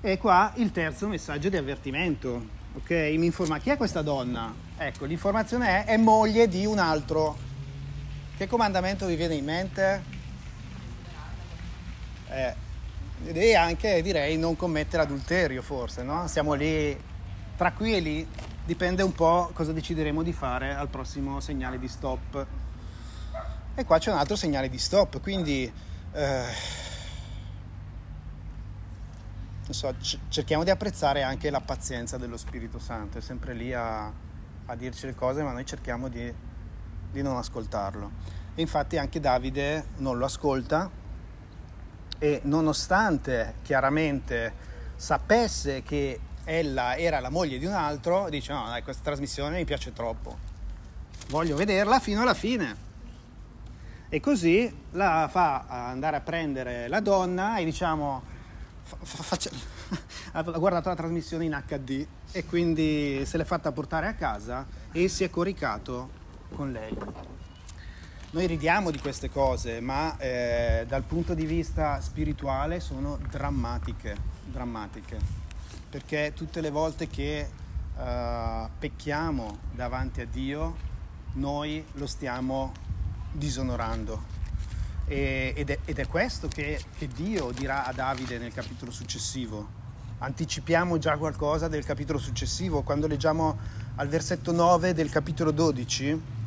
E 0.00 0.16
qua 0.16 0.52
il 0.56 0.72
terzo 0.72 1.06
messaggio 1.06 1.50
di 1.50 1.58
avvertimento. 1.58 2.58
Ok, 2.76 2.92
mi 3.18 3.26
informa 3.26 3.58
chi 3.58 3.68
è 3.68 3.76
questa 3.76 4.00
donna? 4.00 4.54
Ecco, 4.78 5.04
l'informazione 5.04 5.84
è 5.84 5.92
è 5.92 5.96
moglie 5.98 6.48
di 6.48 6.64
un 6.64 6.78
altro. 6.78 7.36
Che 8.40 8.46
comandamento 8.46 9.04
vi 9.04 9.16
viene 9.16 9.34
in 9.34 9.44
mente? 9.44 10.02
Eh, 12.30 12.54
e 13.24 13.54
anche 13.54 14.00
direi 14.00 14.38
non 14.38 14.56
commettere 14.56 15.02
adulterio 15.02 15.60
forse, 15.60 16.02
no? 16.02 16.26
Siamo 16.26 16.54
lì 16.54 16.98
tra 17.58 17.72
qui 17.72 17.92
e 17.92 18.00
lì 18.00 18.26
dipende 18.64 19.02
un 19.02 19.12
po' 19.12 19.50
cosa 19.52 19.72
decideremo 19.72 20.22
di 20.22 20.32
fare 20.32 20.74
al 20.74 20.88
prossimo 20.88 21.38
segnale 21.40 21.78
di 21.78 21.86
stop. 21.86 22.46
E 23.74 23.84
qua 23.84 23.98
c'è 23.98 24.10
un 24.10 24.16
altro 24.16 24.36
segnale 24.36 24.70
di 24.70 24.78
stop, 24.78 25.20
quindi 25.20 25.70
eh, 26.12 26.44
so, 29.68 29.94
cerchiamo 30.30 30.64
di 30.64 30.70
apprezzare 30.70 31.22
anche 31.22 31.50
la 31.50 31.60
pazienza 31.60 32.16
dello 32.16 32.38
Spirito 32.38 32.78
Santo, 32.78 33.18
è 33.18 33.20
sempre 33.20 33.52
lì 33.52 33.74
a, 33.74 34.10
a 34.64 34.74
dirci 34.76 35.04
le 35.04 35.14
cose, 35.14 35.42
ma 35.42 35.52
noi 35.52 35.66
cerchiamo 35.66 36.08
di, 36.08 36.48
di 37.10 37.22
non 37.22 37.36
ascoltarlo. 37.36 38.10
E 38.54 38.60
infatti 38.60 38.98
anche 38.98 39.20
Davide 39.20 39.86
non 39.98 40.18
lo 40.18 40.24
ascolta 40.24 40.90
e 42.18 42.40
nonostante 42.44 43.54
chiaramente 43.62 44.52
sapesse 44.96 45.82
che 45.82 46.20
ella 46.44 46.96
era 46.96 47.20
la 47.20 47.30
moglie 47.30 47.58
di 47.58 47.66
un 47.66 47.72
altro, 47.72 48.28
dice 48.28 48.52
no 48.52 48.66
dai 48.66 48.82
questa 48.82 49.02
trasmissione 49.02 49.56
mi 49.56 49.64
piace 49.64 49.92
troppo, 49.92 50.36
voglio 51.28 51.56
vederla 51.56 51.98
fino 52.00 52.20
alla 52.22 52.34
fine. 52.34 52.88
E 54.08 54.18
così 54.20 54.70
la 54.92 55.28
fa 55.30 55.64
andare 55.68 56.16
a 56.16 56.20
prendere 56.20 56.88
la 56.88 57.00
donna 57.00 57.58
e 57.58 57.64
diciamo 57.64 58.22
faccia, 59.02 59.50
ha 60.32 60.42
guardato 60.42 60.88
la 60.88 60.96
trasmissione 60.96 61.44
in 61.44 61.62
HD 61.66 62.06
e 62.32 62.44
quindi 62.44 63.24
se 63.24 63.36
l'è 63.36 63.44
fatta 63.44 63.72
portare 63.72 64.08
a 64.08 64.14
casa 64.14 64.66
e 64.92 65.08
si 65.08 65.24
è 65.24 65.30
coricato 65.30 66.18
con 66.54 66.72
lei. 66.72 66.96
Noi 68.32 68.46
ridiamo 68.46 68.90
di 68.90 68.98
queste 68.98 69.28
cose, 69.28 69.80
ma 69.80 70.16
eh, 70.18 70.84
dal 70.86 71.02
punto 71.02 71.34
di 71.34 71.46
vista 71.46 72.00
spirituale 72.00 72.78
sono 72.78 73.18
drammatiche, 73.28 74.16
drammatiche 74.44 75.48
perché 75.90 76.32
tutte 76.36 76.60
le 76.60 76.70
volte 76.70 77.08
che 77.08 77.50
uh, 77.96 78.68
pecchiamo 78.78 79.58
davanti 79.74 80.20
a 80.20 80.26
Dio, 80.26 80.76
noi 81.32 81.84
lo 81.94 82.06
stiamo 82.06 82.72
disonorando. 83.32 84.38
E, 85.06 85.52
ed, 85.56 85.70
è, 85.70 85.78
ed, 85.84 85.98
è, 85.98 86.06
questo 86.06 86.46
che, 86.46 86.80
che 86.96 87.08
Dio 87.08 87.50
dirà 87.50 87.84
a 87.84 87.92
Davide 87.92 88.38
nel 88.38 88.54
capitolo 88.54 88.92
successivo. 88.92 89.78
Anticipiamo 90.18 90.98
già 90.98 91.16
qualcosa 91.16 91.66
del 91.66 91.84
capitolo 91.84 92.20
successivo, 92.20 92.82
quando 92.82 93.08
leggiamo 93.08 93.58
al 93.96 94.06
versetto 94.06 94.52
9 94.52 94.94
del 94.94 95.10
capitolo 95.10 95.50
12. 95.50 96.38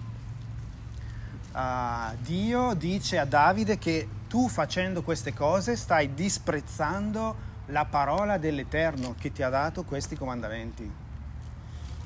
Uh, 1.54 2.16
Dio 2.22 2.74
dice 2.74 3.20
a 3.20 3.26
Davide 3.26 3.78
che 3.78 4.08
tu 4.28 4.48
facendo 4.50 5.04
queste 5.04 5.34
cose 5.34 5.76
stai 5.76 6.16
disprezzando 6.16 7.52
la 7.68 7.86
parola 7.86 8.39
dell'Eterno 8.39 9.13
che 9.20 9.32
ti 9.32 9.44
ha 9.44 9.50
dato 9.50 9.84
questi 9.84 10.16
comandamenti. 10.16 10.92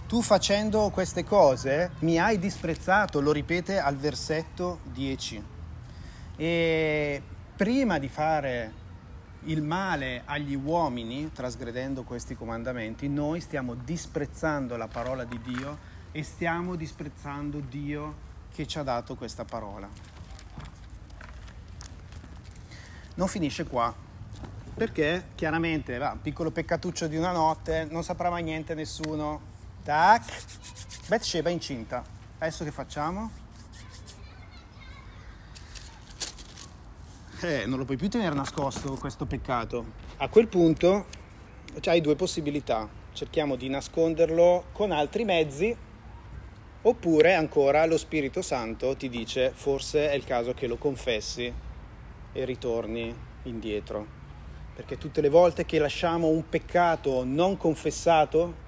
Tu 0.05 0.21
facendo 0.21 0.89
queste 0.89 1.23
cose 1.23 1.91
mi 1.99 2.19
hai 2.19 2.39
disprezzato, 2.39 3.21
lo 3.21 3.31
ripete 3.31 3.79
al 3.79 3.95
versetto 3.95 4.79
10. 4.91 5.43
E 6.35 7.21
prima 7.55 7.99
di 7.99 8.09
fare 8.09 8.85
il 9.45 9.61
male 9.61 10.23
agli 10.25 10.55
uomini, 10.55 11.31
trasgredendo 11.31 12.03
questi 12.03 12.35
comandamenti, 12.35 13.07
noi 13.07 13.39
stiamo 13.39 13.75
disprezzando 13.75 14.75
la 14.75 14.87
parola 14.87 15.23
di 15.23 15.39
Dio 15.41 15.77
e 16.11 16.23
stiamo 16.23 16.75
disprezzando 16.75 17.59
Dio 17.59 18.25
che 18.57 18.65
ci 18.65 18.79
ha 18.79 18.83
dato 18.83 19.15
questa 19.15 19.45
parola. 19.45 19.87
Non 23.13 23.27
finisce 23.27 23.65
qua 23.65 23.93
Perché 24.73 25.29
chiaramente, 25.33 25.97
va, 25.97 26.15
piccolo 26.21 26.51
peccatuccio 26.51 27.07
di 27.07 27.17
una 27.17 27.31
notte, 27.31 27.87
non 27.89 28.03
saprà 28.03 28.29
mai 28.29 28.43
niente 28.43 28.75
nessuno. 28.75 29.41
Tac, 29.83 30.43
Bathsheba 31.07 31.49
incinta. 31.49 32.03
Adesso 32.37 32.63
che 32.63 32.71
facciamo? 32.71 33.31
Eh, 37.41 37.65
non 37.65 37.79
lo 37.79 37.85
puoi 37.85 37.97
più 37.97 38.07
tenere 38.07 38.35
nascosto 38.35 38.93
questo 38.97 39.25
peccato. 39.25 39.85
A 40.17 40.29
quel 40.29 40.47
punto 40.47 41.05
cioè, 41.79 41.95
hai 41.95 42.01
due 42.01 42.15
possibilità. 42.15 42.87
Cerchiamo 43.13 43.55
di 43.55 43.69
nasconderlo 43.69 44.65
con 44.73 44.91
altri 44.91 45.25
mezzi 45.25 45.75
oppure 46.87 47.33
ancora 47.33 47.85
lo 47.85 47.97
Spirito 47.97 48.41
Santo 48.41 48.95
ti 48.95 49.09
dice 49.09 49.51
forse 49.53 50.09
è 50.09 50.13
il 50.13 50.23
caso 50.23 50.53
che 50.53 50.67
lo 50.67 50.77
confessi 50.77 51.53
e 52.31 52.45
ritorni 52.45 53.13
indietro. 53.43 54.15
Perché 54.73 54.97
tutte 54.97 55.19
le 55.19 55.27
volte 55.27 55.65
che 55.65 55.79
lasciamo 55.79 56.27
un 56.27 56.47
peccato 56.47 57.25
non 57.25 57.57
confessato, 57.57 58.65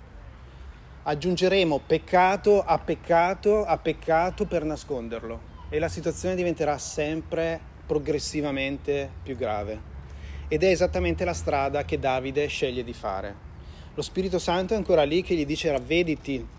aggiungeremo 1.04 1.80
peccato 1.86 2.62
a 2.62 2.78
peccato 2.78 3.64
a 3.64 3.78
peccato 3.78 4.46
per 4.46 4.66
nasconderlo 4.66 5.48
e 5.70 5.80
la 5.80 5.88
situazione 5.88 6.36
diventerà 6.36 6.78
sempre 6.78 7.58
progressivamente 7.86 9.10
più 9.24 9.38
grave. 9.38 9.98
Ed 10.50 10.64
è 10.64 10.68
esattamente 10.68 11.24
la 11.24 11.34
strada 11.34 11.86
che 11.86 12.00
Davide 12.00 12.48
sceglie 12.48 12.84
di 12.84 12.94
fare. 12.94 13.48
Lo 13.94 14.02
Spirito 14.02 14.40
Santo 14.40 14.74
è 14.74 14.78
ancora 14.78 15.04
lì 15.04 15.22
che 15.22 15.36
gli 15.36 15.46
dice 15.46 15.72
ravvediti, 15.72 16.58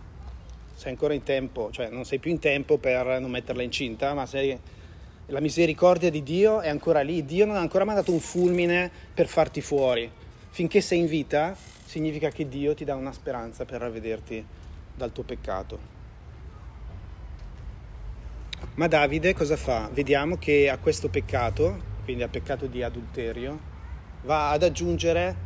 sei 0.80 0.92
ancora 0.92 1.12
in 1.12 1.22
tempo, 1.22 1.70
cioè 1.70 1.90
non 1.90 2.06
sei 2.06 2.18
più 2.18 2.30
in 2.30 2.38
tempo 2.38 2.78
per 2.78 3.20
non 3.20 3.30
metterla 3.30 3.62
incinta, 3.62 4.14
ma 4.14 4.24
sei... 4.24 4.58
la 5.26 5.40
misericordia 5.40 6.08
di 6.08 6.22
Dio 6.22 6.62
è 6.62 6.70
ancora 6.70 7.02
lì. 7.02 7.22
Dio 7.26 7.44
non 7.44 7.56
ha 7.56 7.60
ancora 7.60 7.84
mandato 7.84 8.12
un 8.12 8.18
fulmine 8.18 8.90
per 9.12 9.28
farti 9.28 9.60
fuori. 9.60 10.10
Finché 10.48 10.80
sei 10.80 11.00
in 11.00 11.06
vita, 11.06 11.54
significa 11.84 12.30
che 12.30 12.48
Dio 12.48 12.72
ti 12.72 12.84
dà 12.84 12.94
una 12.94 13.12
speranza 13.12 13.66
per 13.66 13.82
ravvederti 13.82 14.42
dal 14.94 15.12
tuo 15.12 15.22
peccato. 15.22 15.78
Ma 18.76 18.86
Davide 18.86 19.34
cosa 19.34 19.58
fa? 19.58 19.90
Vediamo 19.92 20.38
che 20.38 20.70
a 20.70 20.78
questo 20.78 21.10
peccato, 21.10 21.78
quindi 22.04 22.22
al 22.22 22.30
peccato 22.30 22.64
di 22.64 22.82
adulterio, 22.82 23.60
va 24.22 24.48
ad 24.48 24.62
aggiungere, 24.62 25.36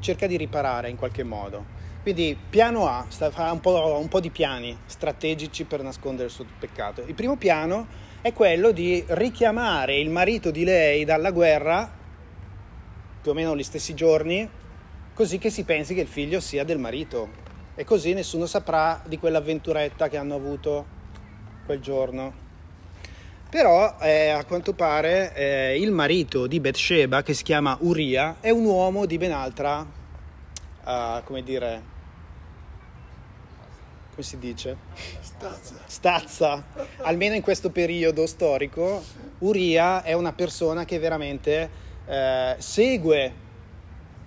cerca 0.00 0.26
di 0.26 0.36
riparare 0.36 0.90
in 0.90 0.96
qualche 0.96 1.22
modo. 1.22 1.75
Quindi 2.06 2.38
piano 2.48 2.86
A, 2.86 3.04
fa 3.08 3.50
un 3.50 3.58
po', 3.58 3.98
un 3.98 4.06
po' 4.06 4.20
di 4.20 4.30
piani 4.30 4.78
strategici 4.86 5.64
per 5.64 5.82
nascondere 5.82 6.28
il 6.28 6.30
suo 6.32 6.46
peccato. 6.56 7.02
Il 7.04 7.14
primo 7.14 7.34
piano 7.34 7.88
è 8.20 8.32
quello 8.32 8.70
di 8.70 9.02
richiamare 9.08 9.98
il 9.98 10.08
marito 10.08 10.52
di 10.52 10.62
lei 10.62 11.04
dalla 11.04 11.32
guerra, 11.32 11.92
più 13.20 13.32
o 13.32 13.34
meno 13.34 13.56
gli 13.56 13.64
stessi 13.64 13.92
giorni, 13.94 14.48
così 15.14 15.38
che 15.38 15.50
si 15.50 15.64
pensi 15.64 15.94
che 15.94 16.02
il 16.02 16.06
figlio 16.06 16.38
sia 16.38 16.62
del 16.62 16.78
marito 16.78 17.28
e 17.74 17.82
così 17.82 18.12
nessuno 18.12 18.46
saprà 18.46 19.02
di 19.04 19.18
quell'avventuretta 19.18 20.08
che 20.08 20.16
hanno 20.16 20.36
avuto 20.36 20.86
quel 21.66 21.80
giorno. 21.80 22.32
Però 23.50 23.96
eh, 24.00 24.28
a 24.28 24.44
quanto 24.44 24.74
pare 24.74 25.34
eh, 25.34 25.80
il 25.80 25.90
marito 25.90 26.46
di 26.46 26.60
Bathsheba, 26.60 27.24
che 27.24 27.34
si 27.34 27.42
chiama 27.42 27.76
Uria, 27.80 28.36
è 28.38 28.50
un 28.50 28.64
uomo 28.64 29.06
di 29.06 29.18
ben 29.18 29.32
altra, 29.32 29.80
uh, 30.84 31.24
come 31.24 31.42
dire, 31.42 31.94
come 34.16 34.26
si 34.26 34.38
dice? 34.38 34.76
Stazza. 35.20 35.74
Stazza. 35.84 36.64
Almeno 37.02 37.34
in 37.34 37.42
questo 37.42 37.68
periodo 37.68 38.26
storico, 38.26 39.04
Uria 39.40 40.02
è 40.02 40.14
una 40.14 40.32
persona 40.32 40.86
che 40.86 40.98
veramente 40.98 41.68
eh, 42.06 42.56
segue 42.56 43.44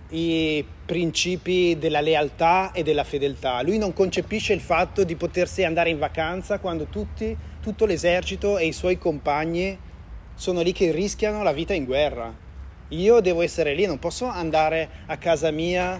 i 0.09 0.63
principi 0.85 1.75
della 1.79 2.01
lealtà 2.01 2.71
e 2.71 2.83
della 2.83 3.03
fedeltà. 3.03 3.63
Lui 3.63 3.79
non 3.79 3.93
concepisce 3.93 4.53
il 4.53 4.61
fatto 4.61 5.03
di 5.03 5.15
potersi 5.15 5.63
andare 5.63 5.89
in 5.89 5.97
vacanza 5.97 6.59
quando 6.59 6.85
tutti, 6.85 7.35
tutto 7.59 7.87
l'esercito 7.87 8.59
e 8.59 8.67
i 8.67 8.73
suoi 8.73 8.99
compagni 8.99 9.75
sono 10.35 10.61
lì 10.61 10.71
che 10.71 10.91
rischiano 10.91 11.41
la 11.41 11.51
vita 11.51 11.73
in 11.73 11.85
guerra. 11.85 12.31
Io 12.89 13.19
devo 13.21 13.41
essere 13.41 13.73
lì, 13.73 13.87
non 13.87 13.97
posso 13.97 14.27
andare 14.27 14.87
a 15.07 15.17
casa 15.17 15.49
mia 15.49 15.99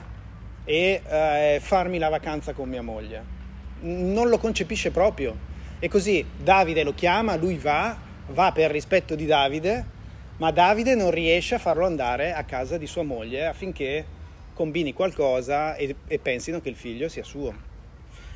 e 0.63 1.01
eh, 1.03 1.59
farmi 1.59 1.97
la 1.97 2.09
vacanza 2.09 2.53
con 2.53 2.69
mia 2.69 2.83
moglie. 2.83 3.38
Non 3.81 4.29
lo 4.29 4.37
concepisce 4.37 4.91
proprio. 4.91 5.47
E 5.79 5.87
così 5.87 6.25
Davide 6.37 6.83
lo 6.83 6.93
chiama, 6.93 7.35
lui 7.35 7.57
va, 7.57 7.97
va 8.27 8.51
per 8.51 8.71
rispetto 8.71 9.15
di 9.15 9.25
Davide, 9.25 9.85
ma 10.37 10.51
Davide 10.51 10.95
non 10.95 11.11
riesce 11.11 11.55
a 11.55 11.59
farlo 11.59 11.85
andare 11.85 12.33
a 12.33 12.43
casa 12.43 12.77
di 12.77 12.87
sua 12.87 13.03
moglie 13.03 13.45
affinché 13.45 14.05
combini 14.53 14.93
qualcosa 14.93 15.75
e, 15.75 15.95
e 16.07 16.19
pensino 16.19 16.59
che 16.59 16.69
il 16.69 16.75
figlio 16.75 17.07
sia 17.07 17.23
suo. 17.23 17.53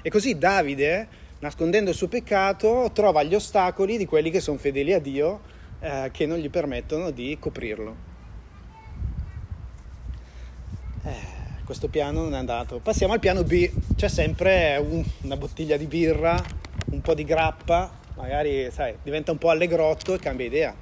E 0.02 0.10
così 0.10 0.38
Davide, 0.38 1.08
nascondendo 1.40 1.90
il 1.90 1.96
suo 1.96 2.08
peccato, 2.08 2.90
trova 2.94 3.24
gli 3.24 3.36
ostacoli 3.36 3.98
di 3.98 4.06
quelli 4.06 4.30
che 4.30 4.40
sono 4.40 4.58
fedeli 4.58 4.94
a 4.94 5.00
Dio 5.00 5.42
eh, 5.82 6.10
che 6.14 6.26
non 6.26 6.38
gli 6.38 6.50
permettono 6.50 7.12
di 7.12 7.38
coprirlo. 7.40 8.13
Questo 11.74 11.88
piano 11.88 12.22
non 12.22 12.36
è 12.36 12.38
andato. 12.38 12.78
Passiamo 12.78 13.14
al 13.14 13.20
piano 13.20 13.44
B. 13.44 13.68
C'è 13.96 14.08
sempre 14.08 14.78
un, 14.78 15.04
una 15.24 15.36
bottiglia 15.36 15.76
di 15.76 15.88
birra, 15.88 16.40
un 16.92 17.02
po' 17.02 17.16
di 17.16 17.24
grappa, 17.24 17.92
magari 18.14 18.70
sai, 18.70 18.96
diventa 19.02 19.32
un 19.32 19.40
po' 19.40 19.50
allegrotto 19.50 20.14
e 20.14 20.20
cambia 20.20 20.46
idea. 20.46 20.76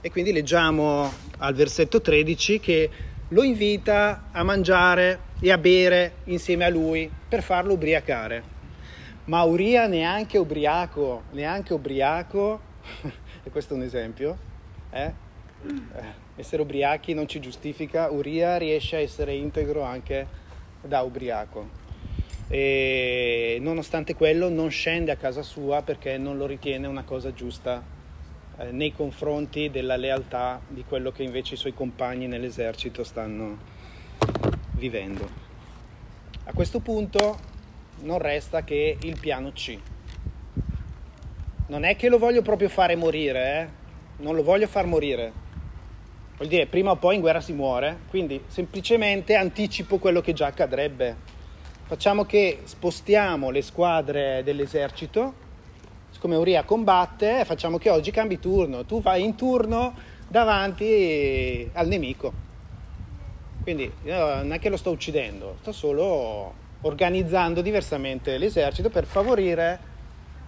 E 0.00 0.10
quindi 0.10 0.32
leggiamo 0.32 1.12
al 1.36 1.54
versetto 1.54 2.00
13 2.00 2.58
che 2.58 2.90
lo 3.28 3.42
invita 3.42 4.28
a 4.32 4.42
mangiare 4.44 5.20
e 5.40 5.52
a 5.52 5.58
bere 5.58 6.14
insieme 6.24 6.64
a 6.64 6.70
lui 6.70 7.10
per 7.28 7.42
farlo 7.42 7.74
ubriacare. 7.74 8.42
Ma 9.24 9.42
Uria 9.42 9.86
neanche 9.86 10.38
ubriaco, 10.38 11.24
neanche 11.32 11.74
ubriaco, 11.74 12.60
e 13.44 13.50
questo 13.50 13.74
è 13.74 13.76
un 13.76 13.82
esempio, 13.82 14.38
eh? 14.88 15.12
Essere 16.38 16.62
ubriachi 16.62 17.14
non 17.14 17.26
ci 17.26 17.40
giustifica, 17.40 18.10
Uria 18.10 18.58
riesce 18.58 18.94
a 18.94 19.00
essere 19.00 19.34
integro 19.34 19.82
anche 19.82 20.24
da 20.80 21.00
ubriaco. 21.00 21.68
E 22.46 23.58
nonostante 23.60 24.14
quello 24.14 24.48
non 24.48 24.70
scende 24.70 25.10
a 25.10 25.16
casa 25.16 25.42
sua 25.42 25.82
perché 25.82 26.16
non 26.16 26.36
lo 26.36 26.46
ritiene 26.46 26.86
una 26.86 27.02
cosa 27.02 27.32
giusta 27.32 27.82
eh, 28.56 28.70
nei 28.70 28.92
confronti 28.92 29.68
della 29.68 29.96
lealtà 29.96 30.60
di 30.68 30.84
quello 30.86 31.10
che 31.10 31.24
invece 31.24 31.54
i 31.54 31.56
suoi 31.56 31.74
compagni 31.74 32.28
nell'esercito 32.28 33.02
stanno 33.02 33.58
vivendo. 34.74 35.28
A 36.44 36.52
questo 36.52 36.78
punto 36.78 37.36
non 38.02 38.18
resta 38.18 38.62
che 38.62 38.96
il 39.02 39.18
piano 39.18 39.50
C. 39.50 39.76
Non 41.66 41.82
è 41.82 41.96
che 41.96 42.08
lo 42.08 42.18
voglio 42.18 42.42
proprio 42.42 42.68
fare 42.68 42.94
morire, 42.94 43.60
eh? 43.60 44.22
non 44.22 44.36
lo 44.36 44.44
voglio 44.44 44.68
far 44.68 44.86
morire. 44.86 45.46
Vuol 46.38 46.48
dire, 46.48 46.66
prima 46.66 46.92
o 46.92 46.96
poi 46.96 47.16
in 47.16 47.20
guerra 47.20 47.40
si 47.40 47.52
muore, 47.52 47.98
quindi 48.08 48.42
semplicemente 48.46 49.34
anticipo 49.34 49.98
quello 49.98 50.20
che 50.20 50.32
già 50.32 50.46
accadrebbe. 50.46 51.16
Facciamo 51.84 52.24
che 52.24 52.60
spostiamo 52.64 53.50
le 53.50 53.60
squadre 53.62 54.42
dell'esercito 54.42 55.46
siccome 56.10 56.36
Uria 56.36 56.64
combatte, 56.64 57.44
facciamo 57.44 57.78
che 57.78 57.90
oggi 57.90 58.10
cambi 58.10 58.40
turno, 58.40 58.84
tu 58.84 59.00
vai 59.00 59.22
in 59.22 59.36
turno 59.36 59.94
davanti 60.26 61.70
al 61.74 61.86
nemico. 61.86 62.32
Quindi 63.62 63.92
non 64.02 64.52
è 64.52 64.58
che 64.58 64.68
lo 64.68 64.76
sto 64.76 64.90
uccidendo, 64.90 65.58
sto 65.60 65.72
solo 65.72 66.66
organizzando 66.80 67.60
diversamente 67.60 68.36
l'esercito 68.38 68.88
per 68.88 69.04
favorire 69.04 69.78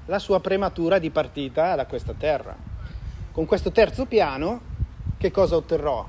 la 0.06 0.18
sua 0.18 0.40
prematura 0.40 0.98
di 0.98 1.10
partita 1.10 1.76
da 1.76 1.86
questa 1.86 2.14
terra. 2.14 2.56
Con 3.30 3.46
questo 3.46 3.70
terzo 3.70 4.06
piano, 4.06 4.60
che 5.20 5.30
cosa 5.30 5.56
otterrò? 5.56 6.08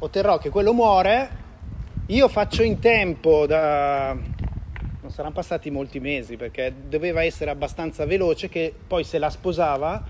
Otterrò 0.00 0.36
che 0.36 0.50
quello 0.50 0.74
muore, 0.74 1.30
io 2.08 2.28
faccio 2.28 2.62
in 2.62 2.78
tempo 2.78 3.46
da 3.46 4.14
non 5.00 5.10
saranno 5.10 5.32
passati 5.32 5.70
molti 5.70 5.98
mesi 5.98 6.36
perché 6.36 6.72
doveva 6.86 7.22
essere 7.22 7.50
abbastanza 7.50 8.04
veloce 8.04 8.50
che 8.50 8.74
poi 8.86 9.02
se 9.02 9.16
la 9.16 9.30
sposava, 9.30 10.02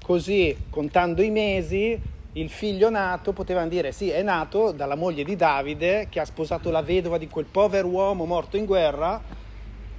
così 0.00 0.56
contando 0.70 1.22
i 1.22 1.30
mesi 1.30 2.00
il 2.34 2.50
figlio 2.50 2.88
nato 2.88 3.32
potevano 3.32 3.68
dire 3.68 3.90
sì 3.90 4.10
è 4.10 4.22
nato 4.22 4.70
dalla 4.70 4.94
moglie 4.94 5.24
di 5.24 5.34
Davide 5.34 6.06
che 6.08 6.20
ha 6.20 6.24
sposato 6.24 6.70
la 6.70 6.82
vedova 6.82 7.18
di 7.18 7.26
quel 7.26 7.46
povero 7.46 7.88
uomo 7.88 8.26
morto 8.26 8.56
in 8.56 8.64
guerra, 8.64 9.20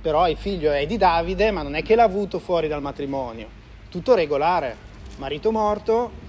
però 0.02 0.30
il 0.30 0.38
figlio 0.38 0.72
è 0.72 0.86
di 0.86 0.96
Davide 0.96 1.52
ma 1.52 1.64
non 1.64 1.76
è 1.76 1.84
che 1.84 1.96
l'ha 1.96 2.04
avuto 2.04 2.40
fuori 2.40 2.70
dal 2.70 2.82
matrimonio, 2.82 3.48
tutto 3.90 4.16
regolare, 4.16 4.74
marito 5.18 5.52
morto, 5.52 6.23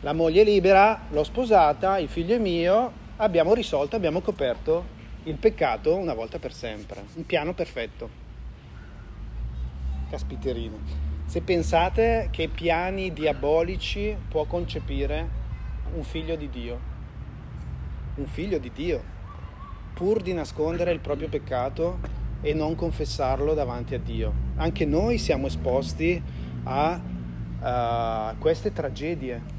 la 0.00 0.12
moglie 0.12 0.44
libera, 0.44 1.06
l'ho 1.10 1.24
sposata, 1.24 1.98
il 1.98 2.08
figlio 2.08 2.36
è 2.36 2.38
mio, 2.38 2.92
abbiamo 3.16 3.54
risolto, 3.54 3.96
abbiamo 3.96 4.20
coperto 4.20 4.96
il 5.24 5.36
peccato 5.36 5.96
una 5.96 6.14
volta 6.14 6.38
per 6.38 6.52
sempre, 6.52 7.04
un 7.14 7.26
piano 7.26 7.52
perfetto. 7.52 8.26
Caspiterino. 10.08 11.06
Se 11.26 11.42
pensate 11.42 12.28
che 12.30 12.48
piani 12.48 13.12
diabolici 13.12 14.16
può 14.28 14.44
concepire 14.44 15.28
un 15.94 16.02
figlio 16.02 16.36
di 16.36 16.48
Dio, 16.48 16.80
un 18.14 18.26
figlio 18.26 18.58
di 18.58 18.70
Dio, 18.72 19.02
pur 19.92 20.22
di 20.22 20.32
nascondere 20.32 20.92
il 20.92 21.00
proprio 21.00 21.28
peccato 21.28 21.98
e 22.40 22.54
non 22.54 22.76
confessarlo 22.76 23.52
davanti 23.52 23.94
a 23.94 23.98
Dio. 23.98 24.32
Anche 24.56 24.84
noi 24.86 25.18
siamo 25.18 25.48
esposti 25.48 26.22
a, 26.64 27.00
a 27.60 28.34
queste 28.38 28.72
tragedie. 28.72 29.56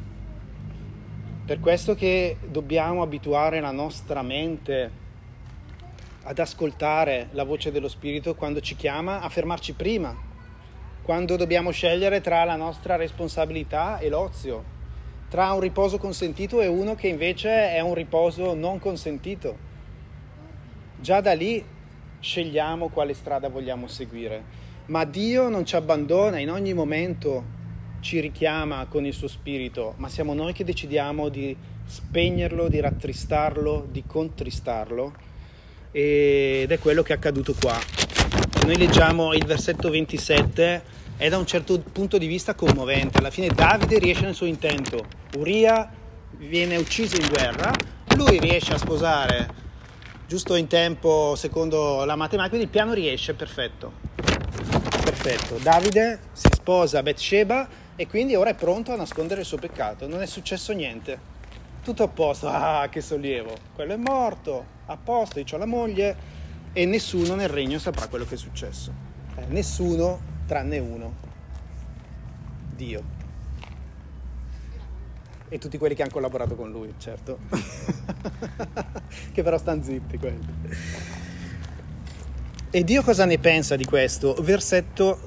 Per 1.49 1.59
questo 1.59 1.95
che 1.95 2.38
dobbiamo 2.45 3.01
abituare 3.01 3.59
la 3.59 3.71
nostra 3.71 4.21
mente 4.21 4.91
ad 6.21 6.38
ascoltare 6.38 7.29
la 7.31 7.43
voce 7.43 7.71
dello 7.71 7.88
Spirito 7.88 8.35
quando 8.35 8.59
ci 8.62 8.75
chiama, 8.75 9.21
a 9.21 9.29
fermarci 9.29 9.73
prima, 9.73 10.15
quando 11.01 11.38
dobbiamo 11.38 11.71
scegliere 11.71 12.21
tra 12.21 12.43
la 12.43 12.55
nostra 12.55 12.97
responsabilità 12.97 13.97
e 13.97 14.09
l'ozio, 14.09 14.63
tra 15.27 15.51
un 15.53 15.59
riposo 15.62 15.97
consentito 15.97 16.62
e 16.62 16.67
uno 16.67 16.93
che 16.93 17.07
invece 17.07 17.71
è 17.71 17.79
un 17.79 17.95
riposo 17.95 18.53
non 18.53 18.77
consentito. 18.77 19.57
Già 20.99 21.19
da 21.19 21.33
lì 21.33 21.65
scegliamo 22.19 22.89
quale 22.89 23.15
strada 23.15 23.49
vogliamo 23.49 23.88
seguire. 23.88 24.43
Ma 24.85 25.03
Dio 25.03 25.49
non 25.49 25.65
ci 25.65 25.75
abbandona, 25.75 26.38
in 26.38 26.51
ogni 26.51 26.75
momento 26.75 27.57
ci 27.99 28.19
richiama 28.19 28.85
con 28.88 29.05
il 29.05 29.13
suo 29.13 29.27
spirito, 29.27 29.93
ma 29.97 30.09
siamo 30.09 30.33
noi 30.33 30.53
che 30.53 30.63
decidiamo 30.63 31.29
di 31.29 31.55
spegnerlo, 31.85 32.67
di 32.67 32.79
rattristarlo, 32.79 33.88
di 33.89 34.03
contristarlo 34.05 35.13
ed 35.91 36.71
è 36.71 36.79
quello 36.79 37.01
che 37.01 37.13
è 37.13 37.15
accaduto 37.15 37.55
qua. 37.59 37.79
Noi 38.65 38.77
leggiamo 38.77 39.33
il 39.33 39.45
versetto 39.45 39.89
27, 39.89 40.83
è 41.17 41.29
da 41.29 41.38
un 41.38 41.45
certo 41.45 41.79
punto 41.79 42.17
di 42.17 42.27
vista 42.27 42.53
commovente, 42.53 43.17
alla 43.17 43.31
fine 43.31 43.47
Davide 43.47 43.97
riesce 43.97 44.23
nel 44.23 44.35
suo 44.35 44.45
intento, 44.45 45.05
Uria 45.38 45.91
viene 46.38 46.77
ucciso 46.77 47.19
in 47.19 47.27
guerra, 47.27 47.71
lui 48.15 48.39
riesce 48.39 48.73
a 48.73 48.77
sposare 48.77 49.67
giusto 50.27 50.53
in 50.55 50.67
tempo 50.67 51.33
secondo 51.35 52.05
la 52.05 52.15
matematica, 52.15 52.49
quindi 52.49 52.65
il 52.65 52.71
piano 52.71 52.93
riesce, 52.93 53.33
perfetto. 53.33 53.93
Perfetto. 55.03 55.57
Davide 55.62 56.19
si 56.33 56.49
sposa 56.51 56.99
a 56.99 57.03
Bathsheba 57.03 57.67
e 57.99 58.07
quindi 58.07 58.33
ora 58.33 58.51
è 58.51 58.55
pronto 58.55 58.93
a 58.93 58.95
nascondere 58.95 59.41
il 59.41 59.45
suo 59.45 59.57
peccato, 59.57 60.07
non 60.07 60.21
è 60.21 60.25
successo 60.25 60.71
niente. 60.71 61.19
Tutto 61.83 62.03
a 62.03 62.07
posto, 62.07 62.47
ah 62.47 62.88
che 62.89 63.01
sollievo, 63.01 63.53
quello 63.75 63.91
è 63.91 63.97
morto, 63.97 64.65
a 64.85 64.95
posto, 64.95 65.39
io 65.39 65.45
ho 65.51 65.57
la 65.57 65.65
moglie 65.65 66.15
e 66.71 66.85
nessuno 66.85 67.35
nel 67.35 67.49
regno 67.49 67.77
saprà 67.77 68.07
quello 68.07 68.23
che 68.23 68.35
è 68.35 68.38
successo. 68.38 68.93
Eh, 69.35 69.47
nessuno 69.47 70.17
tranne 70.47 70.79
uno, 70.79 71.13
Dio 72.73 73.03
e 75.49 75.57
tutti 75.57 75.77
quelli 75.77 75.93
che 75.93 76.03
hanno 76.03 76.12
collaborato 76.12 76.55
con 76.55 76.71
lui, 76.71 76.93
certo. 76.99 77.39
che 79.33 79.43
però 79.43 79.57
stanno 79.57 79.83
zitti 79.83 80.17
quelli. 80.17 80.47
E 82.69 82.83
Dio 82.85 83.03
cosa 83.03 83.25
ne 83.25 83.39
pensa 83.39 83.75
di 83.75 83.83
questo? 83.83 84.35
Versetto 84.39 85.19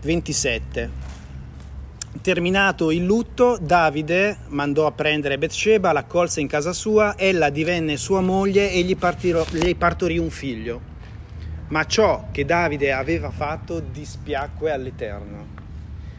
27. 0.00 1.09
Terminato 2.22 2.90
il 2.90 3.04
lutto, 3.04 3.56
Davide 3.60 4.38
mandò 4.48 4.86
a 4.86 4.92
prendere 4.92 5.38
Bathsheba, 5.38 5.92
l'accolse 5.92 6.40
in 6.40 6.48
casa 6.48 6.72
sua, 6.72 7.16
ella 7.16 7.50
divenne 7.50 7.96
sua 7.96 8.20
moglie 8.20 8.72
e 8.72 8.82
gli, 8.82 8.96
partirò, 8.96 9.46
gli 9.50 9.76
partorì 9.76 10.18
un 10.18 10.28
figlio. 10.28 10.80
Ma 11.68 11.86
ciò 11.86 12.26
che 12.32 12.44
Davide 12.44 12.92
aveva 12.92 13.30
fatto 13.30 13.78
dispiacque 13.78 14.72
all'Eterno. 14.72 15.46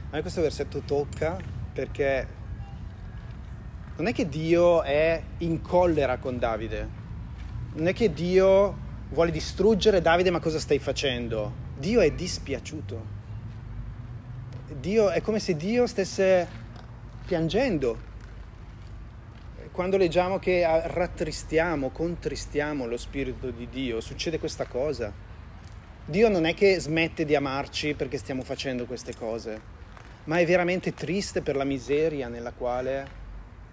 A 0.09 0.15
me 0.15 0.21
questo 0.21 0.41
versetto 0.41 0.79
tocca 0.85 1.37
perché 1.73 2.27
non 3.97 4.07
è 4.07 4.13
che 4.13 4.29
Dio 4.29 4.81
è 4.83 5.21
in 5.39 5.61
collera 5.61 6.17
con 6.17 6.39
Davide, 6.39 6.89
non 7.73 7.87
è 7.87 7.93
che 7.93 8.13
Dio 8.13 8.77
vuole 9.09 9.29
distruggere 9.29 10.01
Davide, 10.01 10.31
ma 10.31 10.39
cosa 10.39 10.57
stai 10.57 10.79
facendo? 10.79 11.53
Dio 11.77 11.99
è 11.99 12.11
dispiaciuto. 12.11 13.19
Dio, 14.81 15.11
è 15.11 15.21
come 15.21 15.37
se 15.37 15.55
Dio 15.55 15.85
stesse 15.85 16.47
piangendo. 17.27 18.09
Quando 19.71 19.95
leggiamo 19.95 20.39
che 20.39 20.65
rattristiamo, 20.65 21.91
contristiamo 21.91 22.87
lo 22.87 22.97
Spirito 22.97 23.51
di 23.51 23.69
Dio, 23.69 24.01
succede 24.01 24.39
questa 24.39 24.65
cosa. 24.65 25.13
Dio 26.03 26.29
non 26.29 26.45
è 26.45 26.55
che 26.55 26.79
smette 26.79 27.25
di 27.25 27.35
amarci 27.35 27.93
perché 27.93 28.17
stiamo 28.17 28.41
facendo 28.41 28.87
queste 28.87 29.15
cose, 29.15 29.61
ma 30.23 30.39
è 30.39 30.45
veramente 30.47 30.95
triste 30.95 31.43
per 31.43 31.55
la 31.55 31.63
miseria 31.63 32.27
nella 32.27 32.51
quale 32.51 33.07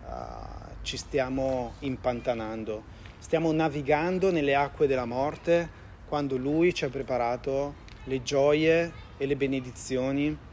uh, 0.04 0.74
ci 0.82 0.98
stiamo 0.98 1.76
impantanando, 1.78 2.84
stiamo 3.18 3.50
navigando 3.50 4.30
nelle 4.30 4.54
acque 4.54 4.86
della 4.86 5.06
morte 5.06 5.70
quando 6.06 6.36
Lui 6.36 6.74
ci 6.74 6.84
ha 6.84 6.90
preparato 6.90 7.86
le 8.04 8.22
gioie 8.22 8.92
e 9.16 9.24
le 9.24 9.36
benedizioni 9.36 10.46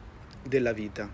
della 0.48 0.74
vita. 0.74 1.10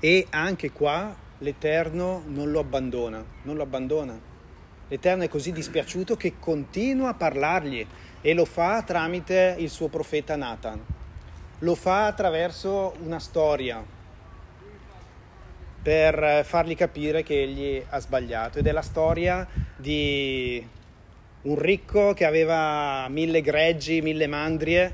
E 0.00 0.26
anche 0.30 0.70
qua 0.72 1.14
l'Eterno 1.38 2.22
non 2.26 2.50
lo 2.50 2.60
abbandona, 2.60 3.24
non 3.42 3.56
lo 3.56 3.62
abbandona. 3.62 4.18
L'Eterno 4.88 5.24
è 5.24 5.28
così 5.28 5.52
dispiaciuto 5.52 6.16
che 6.16 6.34
continua 6.38 7.10
a 7.10 7.14
parlargli 7.14 7.86
e 8.20 8.34
lo 8.34 8.44
fa 8.44 8.82
tramite 8.82 9.56
il 9.58 9.68
suo 9.68 9.88
profeta 9.88 10.36
Nathan. 10.36 10.80
Lo 11.60 11.74
fa 11.74 12.06
attraverso 12.06 12.94
una 13.02 13.18
storia, 13.18 13.84
per 15.86 16.44
fargli 16.44 16.74
capire 16.74 17.22
che 17.22 17.42
egli 17.42 17.80
ha 17.88 18.00
sbagliato 18.00 18.58
ed 18.58 18.66
è 18.66 18.72
la 18.72 18.82
storia 18.82 19.46
di 19.76 20.66
un 21.42 21.56
ricco 21.56 22.12
che 22.12 22.24
aveva 22.24 23.06
mille 23.08 23.40
greggi, 23.40 24.02
mille 24.02 24.26
mandrie, 24.26 24.92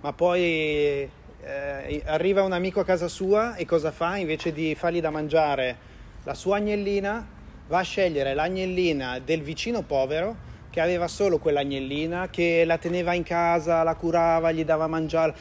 ma 0.00 0.14
poi 0.14 1.06
eh, 1.42 2.02
arriva 2.06 2.42
un 2.42 2.52
amico 2.52 2.80
a 2.80 2.84
casa 2.84 3.08
sua 3.08 3.56
e 3.56 3.64
cosa 3.64 3.90
fa? 3.90 4.16
Invece 4.16 4.52
di 4.52 4.74
fargli 4.74 5.00
da 5.00 5.10
mangiare 5.10 5.76
la 6.24 6.34
sua 6.34 6.56
agnellina, 6.56 7.26
va 7.68 7.78
a 7.78 7.82
scegliere 7.82 8.34
l'agnellina 8.34 9.18
del 9.18 9.42
vicino 9.42 9.82
povero 9.82 10.50
che 10.70 10.80
aveva 10.80 11.06
solo 11.08 11.38
quell'agnellina, 11.38 12.30
che 12.30 12.64
la 12.64 12.78
teneva 12.78 13.12
in 13.12 13.22
casa, 13.22 13.82
la 13.82 13.94
curava, 13.94 14.52
gli 14.52 14.64
dava 14.64 14.86
mangiare, 14.86 15.34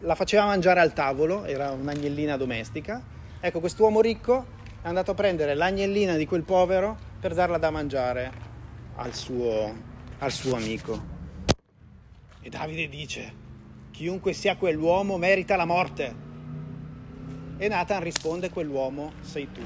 la 0.00 0.14
faceva 0.14 0.44
mangiare 0.44 0.78
al 0.78 0.92
tavolo, 0.92 1.44
era 1.44 1.70
un'agnellina 1.72 2.36
domestica 2.36 3.18
Ecco, 3.42 3.60
quest'uomo 3.60 4.02
ricco 4.02 4.44
è 4.82 4.86
andato 4.86 5.12
a 5.12 5.14
prendere 5.14 5.54
l'agnellina 5.54 6.16
di 6.16 6.26
quel 6.26 6.42
povero 6.42 6.94
per 7.18 7.32
darla 7.32 7.56
da 7.56 7.70
mangiare 7.70 8.30
al 8.96 9.14
suo, 9.14 9.74
al 10.18 10.30
suo 10.30 10.56
amico. 10.56 11.02
E 12.42 12.50
Davide 12.50 12.86
dice, 12.90 13.32
chiunque 14.00 14.32
sia 14.32 14.56
quell'uomo 14.56 15.18
merita 15.18 15.56
la 15.56 15.66
morte. 15.66 16.14
E 17.58 17.68
Nathan 17.68 18.02
risponde, 18.02 18.48
quell'uomo 18.48 19.12
sei 19.20 19.46
tu. 19.52 19.60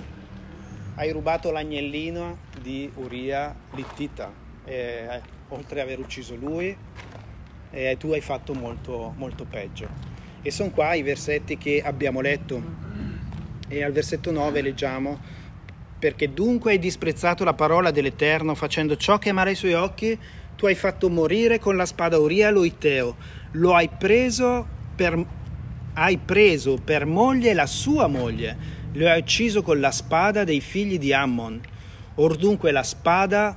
Hai 0.97 1.13
rubato 1.13 1.53
l'agnellino 1.53 2.39
di 2.61 2.91
Uria 2.97 3.55
Littita, 3.75 4.33
e, 4.65 4.75
eh, 4.75 5.21
oltre 5.51 5.81
ad 5.81 5.87
aver 5.87 6.01
ucciso 6.01 6.35
lui, 6.35 6.77
e 7.71 7.97
tu 7.97 8.11
hai 8.11 8.21
fatto 8.21 8.55
molto, 8.55 9.15
molto 9.17 9.45
peggio. 9.45 9.87
E 10.43 10.51
sono 10.51 10.71
qua 10.71 10.95
i 10.95 11.03
versetti 11.03 11.57
che 11.57 11.81
abbiamo 11.81 12.21
letto 12.21 12.61
e 13.69 13.85
al 13.85 13.93
versetto 13.93 14.33
9 14.33 14.63
leggiamo, 14.63 15.17
perché 15.97 16.33
dunque 16.33 16.73
hai 16.73 16.81
disprezzato 16.81 17.45
la 17.45 17.55
parola 17.55 17.93
dell'Eterno 17.93 18.57
facendo 18.57 18.97
ciò 18.97 19.17
che 19.17 19.29
amare 19.29 19.53
i 19.53 19.55
suoi 19.55 19.75
occhi, 19.75 20.19
tu 20.57 20.67
hai 20.67 20.75
fatto 20.75 21.09
morire 21.09 21.61
con 21.61 21.77
la 21.77 21.87
spada 21.87 22.19
Uria 22.19 22.51
Loiteo, 22.51 23.43
lo 23.55 23.75
hai 23.75 23.89
preso 23.89 24.67
per, 24.95 25.25
hai 25.95 26.19
preso 26.19 26.79
per 26.83 27.07
moglie 27.07 27.53
la 27.53 27.67
sua 27.67 28.07
moglie, 28.07 28.57
lo 28.93 29.09
hai 29.09 29.21
ucciso 29.21 29.63
con 29.63 29.81
la 29.81 29.91
spada 29.91 30.45
dei 30.45 30.61
figli 30.61 30.99
di 30.99 31.13
Ammon. 31.13 31.61
Or 32.17 32.37
dunque 32.37 32.71
la 32.71 32.83
spada 32.83 33.57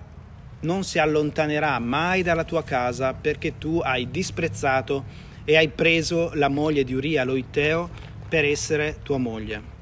non 0.61 0.83
si 0.83 0.97
allontanerà 0.97 1.77
mai 1.79 2.23
dalla 2.23 2.43
tua 2.43 2.63
casa 2.63 3.13
perché 3.13 3.57
tu 3.57 3.79
hai 3.83 4.09
disprezzato 4.09 5.25
e 5.45 5.55
hai 5.55 5.69
preso 5.69 6.31
la 6.33 6.49
moglie 6.49 6.83
di 6.83 6.93
Uria 6.93 7.23
Loiteo 7.23 7.89
per 8.27 8.45
essere 8.45 8.97
tua 9.03 9.17
moglie. 9.17 9.75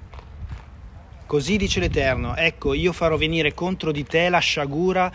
Così 1.26 1.58
dice 1.58 1.80
l'Eterno, 1.80 2.36
ecco 2.36 2.74
io 2.74 2.92
farò 2.92 3.18
venire 3.18 3.54
contro 3.54 3.92
di 3.92 4.04
te 4.04 4.30
la 4.30 4.40
sciagura 4.40 5.12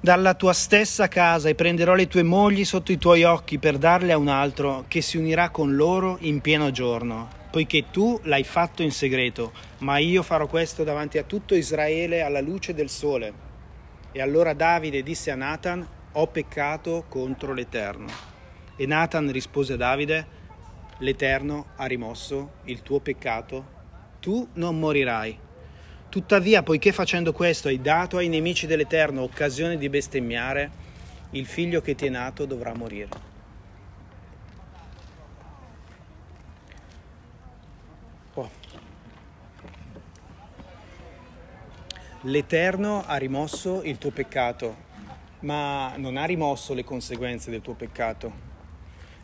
dalla 0.00 0.34
tua 0.34 0.52
stessa 0.52 1.08
casa 1.08 1.48
e 1.48 1.54
prenderò 1.54 1.94
le 1.94 2.06
tue 2.06 2.22
mogli 2.22 2.64
sotto 2.64 2.92
i 2.92 2.98
tuoi 2.98 3.24
occhi 3.24 3.58
per 3.58 3.78
darle 3.78 4.12
a 4.12 4.18
un 4.18 4.28
altro 4.28 4.84
che 4.88 5.00
si 5.00 5.16
unirà 5.16 5.50
con 5.50 5.74
loro 5.74 6.16
in 6.20 6.40
pieno 6.40 6.70
giorno, 6.70 7.28
poiché 7.50 7.86
tu 7.90 8.18
l'hai 8.24 8.44
fatto 8.44 8.82
in 8.82 8.92
segreto, 8.92 9.52
ma 9.78 9.98
io 9.98 10.22
farò 10.22 10.46
questo 10.46 10.84
davanti 10.84 11.18
a 11.18 11.24
tutto 11.24 11.54
Israele 11.54 12.22
alla 12.22 12.40
luce 12.40 12.74
del 12.74 12.88
sole. 12.88 13.44
E 14.12 14.20
allora 14.20 14.54
Davide 14.54 15.02
disse 15.02 15.30
a 15.30 15.34
Nathan, 15.34 15.86
ho 16.12 16.26
peccato 16.28 17.04
contro 17.08 17.52
l'Eterno. 17.52 18.06
E 18.76 18.86
Nathan 18.86 19.30
rispose 19.30 19.74
a 19.74 19.76
Davide, 19.76 20.26
l'Eterno 20.98 21.66
ha 21.76 21.86
rimosso 21.86 22.52
il 22.64 22.82
tuo 22.82 23.00
peccato 23.00 23.74
tu 24.26 24.48
non 24.54 24.76
morirai. 24.76 25.38
Tuttavia, 26.16 26.62
poiché 26.62 26.92
facendo 26.92 27.34
questo 27.34 27.68
hai 27.68 27.78
dato 27.78 28.16
ai 28.16 28.28
nemici 28.28 28.66
dell'Eterno 28.66 29.20
occasione 29.20 29.76
di 29.76 29.90
bestemmiare, 29.90 30.70
il 31.32 31.44
figlio 31.44 31.82
che 31.82 31.94
ti 31.94 32.06
è 32.06 32.08
nato 32.08 32.46
dovrà 32.46 32.72
morire. 32.74 33.08
Oh. 38.32 38.50
L'Eterno 42.22 43.04
ha 43.06 43.16
rimosso 43.18 43.82
il 43.82 43.98
tuo 43.98 44.10
peccato, 44.10 44.74
ma 45.40 45.98
non 45.98 46.16
ha 46.16 46.24
rimosso 46.24 46.72
le 46.72 46.82
conseguenze 46.82 47.50
del 47.50 47.60
tuo 47.60 47.74
peccato. 47.74 48.32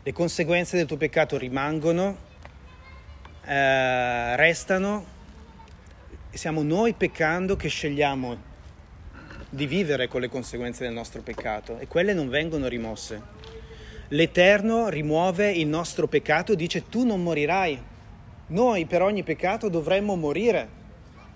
Le 0.03 0.13
conseguenze 0.13 0.77
del 0.77 0.85
tuo 0.85 0.97
peccato 0.97 1.39
rimangono, 1.39 2.17
eh, 3.45 4.35
restano 4.35 5.12
siamo 6.33 6.63
noi 6.63 6.93
peccando 6.93 7.55
che 7.55 7.67
scegliamo 7.67 8.51
di 9.51 9.67
vivere 9.67 10.07
con 10.07 10.19
le 10.19 10.29
conseguenze 10.29 10.83
del 10.83 10.91
nostro 10.91 11.21
peccato 11.21 11.77
e 11.77 11.85
quelle 11.85 12.13
non 12.13 12.27
vengono 12.27 12.67
rimosse. 12.67 13.21
L'Eterno 14.09 14.89
rimuove 14.89 15.51
il 15.51 15.67
nostro 15.67 16.07
peccato, 16.07 16.55
dice 16.55 16.89
tu 16.89 17.05
non 17.05 17.21
morirai. 17.21 17.79
Noi 18.47 18.85
per 18.85 19.03
ogni 19.03 19.21
peccato 19.21 19.69
dovremmo 19.69 20.15
morire. 20.15 20.67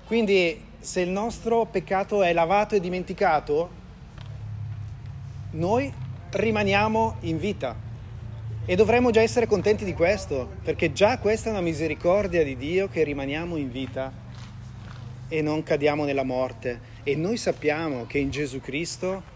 Quindi 0.08 0.60
se 0.80 1.02
il 1.02 1.10
nostro 1.10 1.66
peccato 1.66 2.24
è 2.24 2.34
lavato 2.34 2.74
e 2.74 2.80
dimenticato, 2.80 3.70
noi 5.52 5.93
rimaniamo 6.32 7.18
in 7.22 7.38
vita. 7.38 7.76
E 8.66 8.76
dovremmo 8.76 9.12
già 9.12 9.22
essere 9.22 9.45
contenti 9.45 9.86
di 9.86 9.93
questo, 9.93 10.54
perché 10.64 10.91
già 10.91 11.20
questa 11.20 11.50
è 11.50 11.52
una 11.52 11.62
misericordia 11.62 12.43
di 12.43 12.58
Dio 12.58 12.89
che 12.89 13.04
rimaniamo 13.04 13.58
in 13.58 13.72
vita 13.72 14.26
e 15.30 15.42
non 15.42 15.64
cadiamo 15.64 16.06
nella 16.06 16.24
morte. 16.24 16.80
E 17.04 17.16
noi 17.16 17.38
sappiamo 17.38 18.06
che 18.06 18.18
in 18.18 18.30
Gesù 18.30 18.60
Cristo 18.60 19.36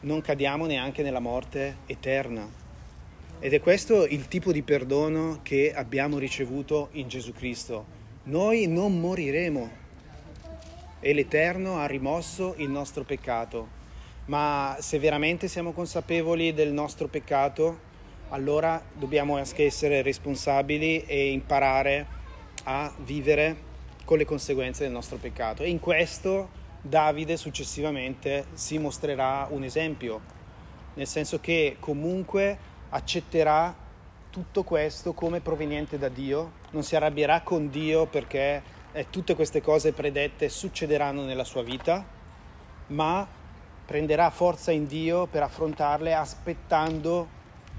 non 0.00 0.20
cadiamo 0.20 0.66
neanche 0.66 1.02
nella 1.02 1.20
morte 1.20 1.78
eterna. 1.86 2.48
Ed 3.40 3.52
è 3.52 3.60
questo 3.60 4.04
il 4.04 4.26
tipo 4.26 4.50
di 4.50 4.62
perdono 4.62 5.40
che 5.42 5.72
abbiamo 5.72 6.18
ricevuto 6.18 6.88
in 6.92 7.08
Gesù 7.08 7.32
Cristo. 7.32 7.96
Noi 8.24 8.66
non 8.66 8.98
moriremo 8.98 9.70
e 11.00 11.12
l'Eterno 11.12 11.78
ha 11.78 11.86
rimosso 11.86 12.54
il 12.58 12.68
nostro 12.68 13.04
peccato. 13.04 13.76
Ma 14.26 14.76
se 14.80 14.98
veramente 14.98 15.48
siamo 15.48 15.72
consapevoli 15.72 16.52
del 16.52 16.72
nostro 16.72 17.06
peccato, 17.06 17.86
allora 18.30 18.82
dobbiamo 18.92 19.36
anche 19.36 19.64
essere 19.64 20.02
responsabili 20.02 21.04
e 21.06 21.30
imparare 21.30 22.06
a 22.64 22.92
vivere 23.04 23.67
con 24.08 24.16
le 24.16 24.24
conseguenze 24.24 24.84
del 24.84 24.92
nostro 24.92 25.18
peccato. 25.18 25.62
E 25.62 25.68
in 25.68 25.80
questo 25.80 26.48
Davide 26.80 27.36
successivamente 27.36 28.46
si 28.54 28.78
mostrerà 28.78 29.46
un 29.50 29.64
esempio, 29.64 30.22
nel 30.94 31.06
senso 31.06 31.40
che 31.40 31.76
comunque 31.78 32.58
accetterà 32.88 33.76
tutto 34.30 34.62
questo 34.62 35.12
come 35.12 35.40
proveniente 35.40 35.98
da 35.98 36.08
Dio, 36.08 36.52
non 36.70 36.84
si 36.84 36.96
arrabbierà 36.96 37.42
con 37.42 37.68
Dio 37.68 38.06
perché 38.06 38.62
eh, 38.92 39.10
tutte 39.10 39.34
queste 39.34 39.60
cose 39.60 39.92
predette 39.92 40.48
succederanno 40.48 41.24
nella 41.24 41.44
sua 41.44 41.62
vita, 41.62 42.02
ma 42.86 43.28
prenderà 43.84 44.30
forza 44.30 44.70
in 44.70 44.86
Dio 44.86 45.26
per 45.26 45.42
affrontarle 45.42 46.14
aspettando 46.14 47.28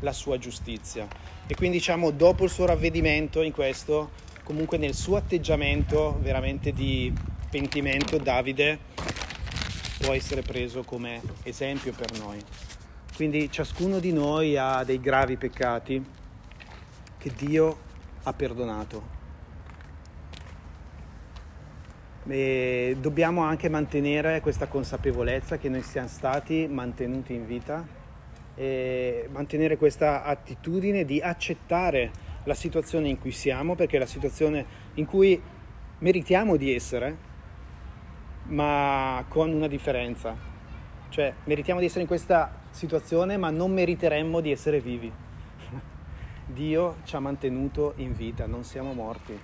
la 0.01 0.13
sua 0.13 0.38
giustizia. 0.38 1.07
E 1.47 1.55
quindi 1.55 1.77
diciamo 1.77 2.11
dopo 2.11 2.43
il 2.43 2.51
suo 2.51 2.67
ravvedimento 2.67 3.41
in 3.41 3.51
questo 3.51 4.27
comunque 4.49 4.79
nel 4.79 4.95
suo 4.95 5.15
atteggiamento 5.15 6.17
veramente 6.23 6.71
di 6.71 7.13
pentimento 7.51 8.17
Davide 8.17 8.79
può 9.99 10.11
essere 10.13 10.41
preso 10.41 10.81
come 10.81 11.21
esempio 11.43 11.93
per 11.93 12.17
noi. 12.17 12.41
Quindi 13.15 13.51
ciascuno 13.51 13.99
di 13.99 14.11
noi 14.11 14.57
ha 14.57 14.83
dei 14.83 14.99
gravi 14.99 15.37
peccati 15.37 16.03
che 17.19 17.31
Dio 17.37 17.77
ha 18.23 18.33
perdonato. 18.33 19.17
E 22.27 22.97
dobbiamo 22.99 23.43
anche 23.43 23.69
mantenere 23.69 24.41
questa 24.41 24.65
consapevolezza 24.65 25.59
che 25.59 25.69
noi 25.69 25.83
siamo 25.83 26.07
stati 26.07 26.67
mantenuti 26.67 27.35
in 27.35 27.45
vita 27.45 27.87
e 28.55 29.29
mantenere 29.31 29.77
questa 29.77 30.23
attitudine 30.23 31.05
di 31.05 31.21
accettare 31.21 32.28
la 32.43 32.53
situazione 32.53 33.09
in 33.09 33.19
cui 33.19 33.31
siamo, 33.31 33.75
perché 33.75 33.97
è 33.97 33.99
la 33.99 34.05
situazione 34.05 34.65
in 34.95 35.05
cui 35.05 35.41
meritiamo 35.99 36.55
di 36.55 36.73
essere, 36.73 37.17
ma 38.45 39.23
con 39.27 39.51
una 39.51 39.67
differenza. 39.67 40.35
Cioè, 41.09 41.33
meritiamo 41.45 41.79
di 41.79 41.87
essere 41.87 42.01
in 42.01 42.07
questa 42.07 42.61
situazione, 42.69 43.37
ma 43.37 43.49
non 43.49 43.71
meriteremmo 43.71 44.39
di 44.39 44.51
essere 44.51 44.79
vivi. 44.79 45.11
Dio 46.45 46.97
ci 47.03 47.15
ha 47.15 47.19
mantenuto 47.19 47.93
in 47.97 48.13
vita, 48.13 48.45
non 48.45 48.63
siamo 48.63 48.93
morti. 48.93 49.37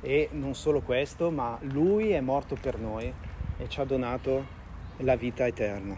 E 0.00 0.28
non 0.32 0.54
solo 0.54 0.80
questo, 0.80 1.30
ma 1.30 1.58
Lui 1.62 2.10
è 2.10 2.20
morto 2.20 2.56
per 2.60 2.78
noi 2.78 3.12
e 3.58 3.68
ci 3.68 3.80
ha 3.80 3.84
donato 3.84 4.56
la 4.98 5.16
vita 5.16 5.46
eterna. 5.46 5.96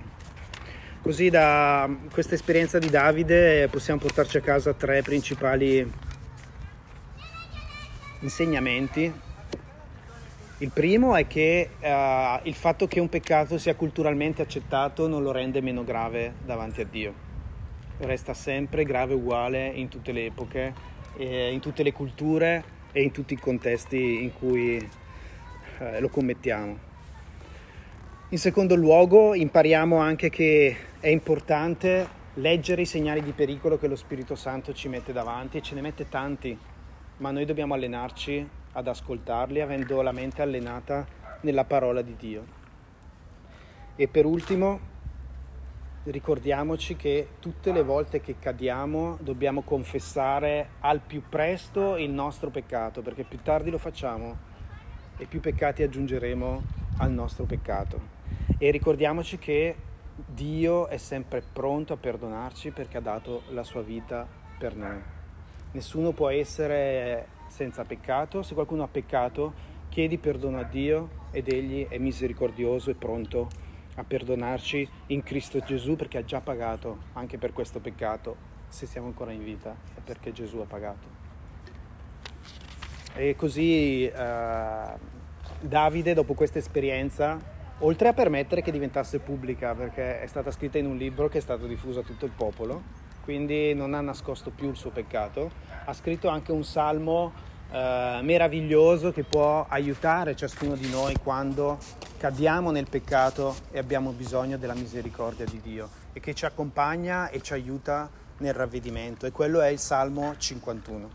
Così 1.02 1.30
da 1.30 1.88
questa 2.12 2.34
esperienza 2.34 2.78
di 2.78 2.90
Davide 2.90 3.68
possiamo 3.70 4.00
portarci 4.00 4.36
a 4.36 4.42
casa 4.42 4.74
tre 4.74 5.02
principali 5.02 5.90
insegnamenti. 8.20 9.12
Il 10.58 10.70
primo 10.70 11.16
è 11.16 11.26
che 11.26 11.70
uh, 11.80 12.46
il 12.46 12.54
fatto 12.54 12.86
che 12.86 13.00
un 13.00 13.08
peccato 13.08 13.56
sia 13.56 13.74
culturalmente 13.74 14.42
accettato 14.42 15.08
non 15.08 15.22
lo 15.22 15.32
rende 15.32 15.60
meno 15.62 15.84
grave 15.84 16.34
davanti 16.44 16.82
a 16.82 16.84
Dio. 16.84 17.28
Resta 17.98 18.34
sempre 18.34 18.84
grave 18.84 19.14
uguale 19.14 19.68
in 19.68 19.88
tutte 19.88 20.12
le 20.12 20.26
epoche, 20.26 20.74
eh, 21.16 21.52
in 21.52 21.60
tutte 21.60 21.82
le 21.82 21.92
culture 21.92 22.62
e 22.92 23.02
in 23.02 23.10
tutti 23.10 23.34
i 23.34 23.38
contesti 23.38 24.22
in 24.22 24.32
cui 24.34 24.76
eh, 25.78 26.00
lo 26.00 26.08
commettiamo. 26.08 26.88
In 28.28 28.38
secondo 28.38 28.74
luogo 28.74 29.34
impariamo 29.34 29.96
anche 29.96 30.30
che 30.30 30.76
è 31.00 31.08
importante 31.08 32.18
leggere 32.34 32.82
i 32.82 32.86
segnali 32.86 33.22
di 33.22 33.32
pericolo 33.32 33.78
che 33.78 33.88
lo 33.88 33.96
Spirito 33.96 34.34
Santo 34.34 34.72
ci 34.72 34.88
mette 34.88 35.12
davanti 35.12 35.56
e 35.56 35.62
ce 35.62 35.74
ne 35.74 35.80
mette 35.80 36.08
tanti 36.08 36.56
ma 37.20 37.30
noi 37.30 37.44
dobbiamo 37.44 37.74
allenarci 37.74 38.48
ad 38.72 38.88
ascoltarli 38.88 39.60
avendo 39.60 40.00
la 40.02 40.12
mente 40.12 40.42
allenata 40.42 41.06
nella 41.42 41.64
parola 41.64 42.02
di 42.02 42.16
Dio. 42.16 42.58
E 43.94 44.08
per 44.08 44.24
ultimo, 44.24 44.80
ricordiamoci 46.04 46.96
che 46.96 47.28
tutte 47.38 47.72
le 47.72 47.82
volte 47.82 48.20
che 48.20 48.38
cadiamo 48.38 49.18
dobbiamo 49.20 49.60
confessare 49.62 50.70
al 50.80 51.00
più 51.00 51.22
presto 51.28 51.96
il 51.96 52.10
nostro 52.10 52.48
peccato, 52.50 53.02
perché 53.02 53.24
più 53.24 53.40
tardi 53.42 53.70
lo 53.70 53.78
facciamo 53.78 54.48
e 55.18 55.26
più 55.26 55.40
peccati 55.40 55.82
aggiungeremo 55.82 56.62
al 56.98 57.10
nostro 57.12 57.44
peccato. 57.44 58.18
E 58.56 58.70
ricordiamoci 58.70 59.36
che 59.38 59.76
Dio 60.26 60.86
è 60.88 60.96
sempre 60.96 61.42
pronto 61.42 61.92
a 61.92 61.96
perdonarci 61.96 62.70
perché 62.70 62.96
ha 62.96 63.02
dato 63.02 63.42
la 63.50 63.62
sua 63.62 63.82
vita 63.82 64.26
per 64.58 64.74
noi. 64.74 65.19
Nessuno 65.72 66.12
può 66.12 66.28
essere 66.28 67.28
senza 67.46 67.84
peccato. 67.84 68.42
Se 68.42 68.54
qualcuno 68.54 68.82
ha 68.82 68.88
peccato, 68.88 69.52
chiedi 69.88 70.18
perdono 70.18 70.58
a 70.58 70.64
Dio 70.64 71.18
ed 71.30 71.48
Egli 71.52 71.86
è 71.86 71.98
misericordioso 71.98 72.90
e 72.90 72.94
pronto 72.94 73.48
a 73.96 74.04
perdonarci 74.04 74.88
in 75.08 75.22
Cristo 75.22 75.60
Gesù 75.60 75.96
perché 75.96 76.18
ha 76.18 76.24
già 76.24 76.40
pagato 76.40 76.98
anche 77.12 77.38
per 77.38 77.52
questo 77.52 77.80
peccato. 77.80 78.48
Se 78.68 78.86
siamo 78.86 79.06
ancora 79.06 79.32
in 79.32 79.44
vita 79.44 79.76
è 79.94 80.00
perché 80.02 80.32
Gesù 80.32 80.58
ha 80.58 80.66
pagato. 80.66 81.18
E 83.14 83.34
così 83.36 84.06
eh, 84.06 84.84
Davide, 85.60 86.14
dopo 86.14 86.34
questa 86.34 86.58
esperienza, 86.58 87.38
oltre 87.78 88.08
a 88.08 88.12
permettere 88.12 88.62
che 88.62 88.70
diventasse 88.70 89.18
pubblica, 89.18 89.74
perché 89.74 90.20
è 90.20 90.26
stata 90.26 90.50
scritta 90.50 90.78
in 90.78 90.86
un 90.86 90.96
libro 90.96 91.28
che 91.28 91.38
è 91.38 91.40
stato 91.40 91.66
diffuso 91.66 92.00
a 92.00 92.02
tutto 92.02 92.24
il 92.24 92.32
popolo, 92.34 92.82
quindi 93.22 93.74
non 93.74 93.94
ha 93.94 94.00
nascosto 94.00 94.50
più 94.50 94.70
il 94.70 94.76
suo 94.76 94.90
peccato. 94.90 95.50
Ha 95.84 95.92
scritto 95.92 96.28
anche 96.28 96.52
un 96.52 96.64
salmo 96.64 97.32
eh, 97.70 98.20
meraviglioso 98.22 99.12
che 99.12 99.22
può 99.22 99.66
aiutare 99.68 100.34
ciascuno 100.34 100.74
di 100.74 100.90
noi 100.90 101.14
quando 101.22 101.78
cadiamo 102.18 102.70
nel 102.70 102.88
peccato 102.88 103.54
e 103.70 103.78
abbiamo 103.78 104.10
bisogno 104.10 104.56
della 104.58 104.74
misericordia 104.74 105.44
di 105.44 105.60
Dio 105.60 105.88
e 106.12 106.20
che 106.20 106.34
ci 106.34 106.44
accompagna 106.44 107.30
e 107.30 107.40
ci 107.40 107.52
aiuta 107.52 108.10
nel 108.38 108.54
ravvedimento 108.54 109.26
e 109.26 109.32
quello 109.32 109.60
è 109.60 109.68
il 109.68 109.78
Salmo 109.78 110.34
51 110.36 111.08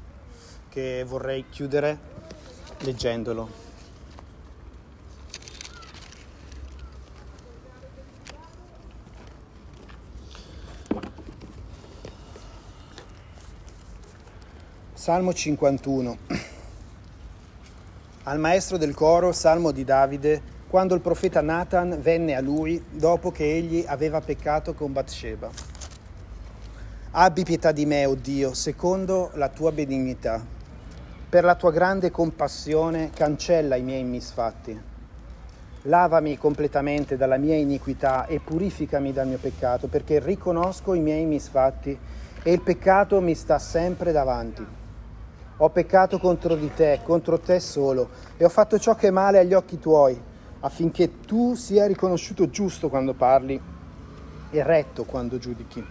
che 0.69 1.03
vorrei 1.05 1.45
chiudere 1.49 1.97
leggendolo. 2.79 3.64
Salmo 15.05 15.33
51. 15.33 16.17
Al 18.23 18.39
maestro 18.39 18.77
del 18.77 18.95
coro, 18.95 19.31
Salmo 19.33 19.69
di 19.69 19.83
Davide, 19.83 20.41
quando 20.67 20.95
il 20.95 21.01
profeta 21.01 21.41
Nathan 21.41 21.99
venne 22.01 22.33
a 22.33 22.41
lui 22.41 22.83
dopo 22.89 23.29
che 23.29 23.55
egli 23.55 23.85
aveva 23.87 24.19
peccato 24.21 24.73
con 24.73 24.93
Bathsheba. 24.93 25.51
Abbi 27.11 27.43
pietà 27.43 27.71
di 27.71 27.85
me, 27.85 28.07
o 28.07 28.13
oh 28.13 28.15
Dio, 28.15 28.55
secondo 28.55 29.29
la 29.35 29.49
tua 29.49 29.71
benignità. 29.71 30.43
Per 31.29 31.43
la 31.43 31.53
tua 31.53 31.71
grande 31.71 32.09
compassione 32.09 33.11
cancella 33.13 33.75
i 33.75 33.83
miei 33.83 34.03
misfatti. 34.03 34.75
Lavami 35.83 36.35
completamente 36.39 37.15
dalla 37.15 37.37
mia 37.37 37.55
iniquità 37.55 38.25
e 38.25 38.39
purificami 38.39 39.13
dal 39.13 39.27
mio 39.27 39.37
peccato, 39.37 39.85
perché 39.85 40.19
riconosco 40.19 40.95
i 40.95 40.99
miei 40.99 41.25
misfatti 41.25 41.95
e 42.41 42.51
il 42.51 42.61
peccato 42.61 43.21
mi 43.21 43.35
sta 43.35 43.59
sempre 43.59 44.11
davanti. 44.11 44.84
Ho 45.59 45.69
peccato 45.69 46.19
contro 46.19 46.55
di 46.55 46.69
te, 46.73 46.99
contro 47.01 47.39
te 47.39 47.61
solo, 47.61 48.09
e 48.35 48.43
ho 48.43 48.49
fatto 48.49 48.77
ciò 48.77 48.93
che 48.93 49.07
è 49.07 49.11
male 49.11 49.39
agli 49.39 49.53
occhi 49.53 49.79
tuoi, 49.79 50.21
affinché 50.59 51.21
tu 51.21 51.55
sia 51.55 51.87
riconosciuto 51.87 52.49
giusto 52.49 52.89
quando 52.89 53.13
parli 53.13 53.57
e 54.49 54.63
retto 54.63 55.05
quando 55.05 55.37
giudichi. 55.37 55.81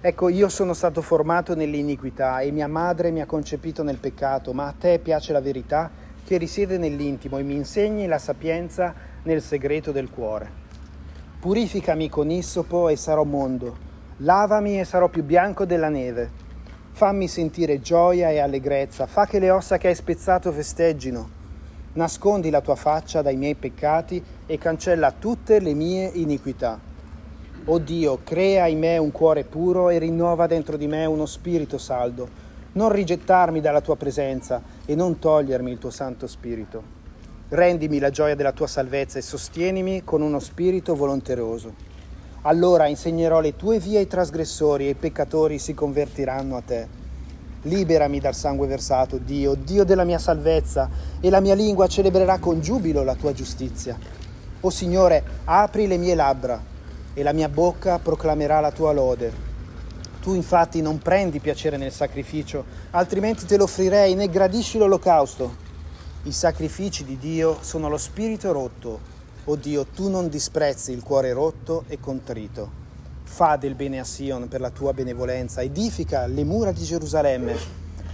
Ecco, 0.00 0.30
io 0.30 0.48
sono 0.48 0.72
stato 0.72 1.02
formato 1.02 1.54
nell'iniquità 1.54 2.40
e 2.40 2.52
mia 2.52 2.68
madre 2.68 3.10
mi 3.10 3.20
ha 3.20 3.26
concepito 3.26 3.82
nel 3.82 3.98
peccato, 3.98 4.54
ma 4.54 4.68
a 4.68 4.74
te 4.78 4.98
piace 4.98 5.34
la 5.34 5.42
verità 5.42 5.90
che 6.24 6.38
risiede 6.38 6.78
nell'intimo 6.78 7.36
e 7.36 7.42
mi 7.42 7.56
insegni 7.56 8.06
la 8.06 8.16
sapienza 8.16 8.94
nel 9.24 9.42
segreto 9.42 9.92
del 9.92 10.08
cuore. 10.08 10.50
Purificami 11.38 12.08
con 12.08 12.30
issopo 12.30 12.88
e 12.88 12.96
sarò 12.96 13.24
mondo, 13.24 13.76
lavami 14.18 14.80
e 14.80 14.84
sarò 14.84 15.08
più 15.08 15.22
bianco 15.22 15.66
della 15.66 15.90
neve 15.90 16.48
Fammi 17.00 17.28
sentire 17.28 17.80
gioia 17.80 18.28
e 18.28 18.40
allegrezza, 18.40 19.06
fa 19.06 19.24
che 19.24 19.38
le 19.38 19.50
ossa 19.50 19.78
che 19.78 19.88
hai 19.88 19.94
spezzato 19.94 20.52
festeggino. 20.52 21.30
Nascondi 21.94 22.50
la 22.50 22.60
tua 22.60 22.74
faccia 22.74 23.22
dai 23.22 23.36
miei 23.36 23.54
peccati 23.54 24.22
e 24.44 24.58
cancella 24.58 25.10
tutte 25.10 25.60
le 25.60 25.72
mie 25.72 26.10
iniquità. 26.12 26.78
O 27.64 27.78
Dio, 27.78 28.18
crea 28.22 28.66
in 28.66 28.80
me 28.80 28.98
un 28.98 29.12
cuore 29.12 29.44
puro 29.44 29.88
e 29.88 29.96
rinnova 29.96 30.46
dentro 30.46 30.76
di 30.76 30.86
me 30.88 31.06
uno 31.06 31.24
spirito 31.24 31.78
saldo. 31.78 32.28
Non 32.72 32.92
rigettarmi 32.92 33.62
dalla 33.62 33.80
tua 33.80 33.96
presenza 33.96 34.60
e 34.84 34.94
non 34.94 35.18
togliermi 35.18 35.70
il 35.70 35.78
tuo 35.78 35.88
Santo 35.88 36.26
Spirito. 36.26 36.82
Rendimi 37.48 37.98
la 37.98 38.10
gioia 38.10 38.34
della 38.34 38.52
tua 38.52 38.66
salvezza 38.66 39.18
e 39.18 39.22
sostienimi 39.22 40.04
con 40.04 40.20
uno 40.20 40.38
spirito 40.38 40.94
volonteroso. 40.94 41.88
Allora 42.42 42.86
insegnerò 42.86 43.40
le 43.40 43.54
tue 43.54 43.78
vie 43.78 43.98
ai 43.98 44.06
trasgressori 44.06 44.86
e 44.86 44.90
i 44.90 44.94
peccatori 44.94 45.58
si 45.58 45.74
convertiranno 45.74 46.56
a 46.56 46.62
te. 46.62 46.88
Liberami 47.62 48.18
dal 48.18 48.34
sangue 48.34 48.66
versato, 48.66 49.18
Dio, 49.18 49.52
Dio 49.52 49.84
della 49.84 50.04
mia 50.04 50.18
salvezza, 50.18 50.88
e 51.20 51.28
la 51.28 51.40
mia 51.40 51.54
lingua 51.54 51.86
celebrerà 51.86 52.38
con 52.38 52.62
giubilo 52.62 53.02
la 53.02 53.14
tua 53.14 53.34
giustizia. 53.34 53.98
O 54.62 54.70
Signore, 54.70 55.22
apri 55.44 55.86
le 55.86 55.98
mie 55.98 56.14
labbra, 56.14 56.58
e 57.12 57.22
la 57.22 57.34
mia 57.34 57.50
bocca 57.50 57.98
proclamerà 57.98 58.60
la 58.60 58.72
tua 58.72 58.92
lode. 58.92 59.30
Tu 60.22 60.32
infatti 60.32 60.80
non 60.80 60.98
prendi 60.98 61.40
piacere 61.40 61.76
nel 61.76 61.92
sacrificio, 61.92 62.64
altrimenti 62.92 63.44
te 63.44 63.58
lo 63.58 63.64
offrirei, 63.64 64.14
né 64.14 64.30
gradisci 64.30 64.78
l'olocausto. 64.78 65.56
I 66.22 66.32
sacrifici 66.32 67.04
di 67.04 67.18
Dio 67.18 67.58
sono 67.60 67.90
lo 67.90 67.98
spirito 67.98 68.50
rotto 68.50 69.09
o 69.44 69.56
Dio, 69.56 69.86
tu 69.86 70.08
non 70.08 70.28
disprezzi 70.28 70.92
il 70.92 71.02
cuore 71.02 71.32
rotto 71.32 71.84
e 71.88 71.98
contrito. 71.98 72.78
Fa 73.22 73.56
del 73.56 73.74
bene 73.74 74.00
a 74.00 74.04
Sion 74.04 74.48
per 74.48 74.60
la 74.60 74.70
tua 74.70 74.92
benevolenza, 74.92 75.62
edifica 75.62 76.26
le 76.26 76.44
mura 76.44 76.72
di 76.72 76.82
Gerusalemme. 76.82 77.56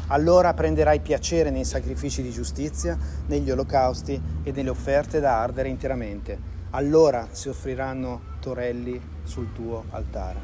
Allora 0.08 0.54
prenderai 0.54 1.00
piacere 1.00 1.50
nei 1.50 1.64
sacrifici 1.64 2.22
di 2.22 2.30
giustizia, 2.30 2.96
negli 3.26 3.50
olocausti 3.50 4.20
e 4.42 4.52
nelle 4.52 4.70
offerte 4.70 5.18
da 5.20 5.40
ardere 5.40 5.68
interamente. 5.68 6.54
Allora 6.70 7.28
si 7.32 7.48
offriranno 7.48 8.20
torelli 8.40 9.00
sul 9.24 9.52
tuo 9.52 9.84
altare. 9.90 10.38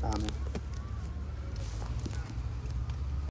Amen. 0.00 0.47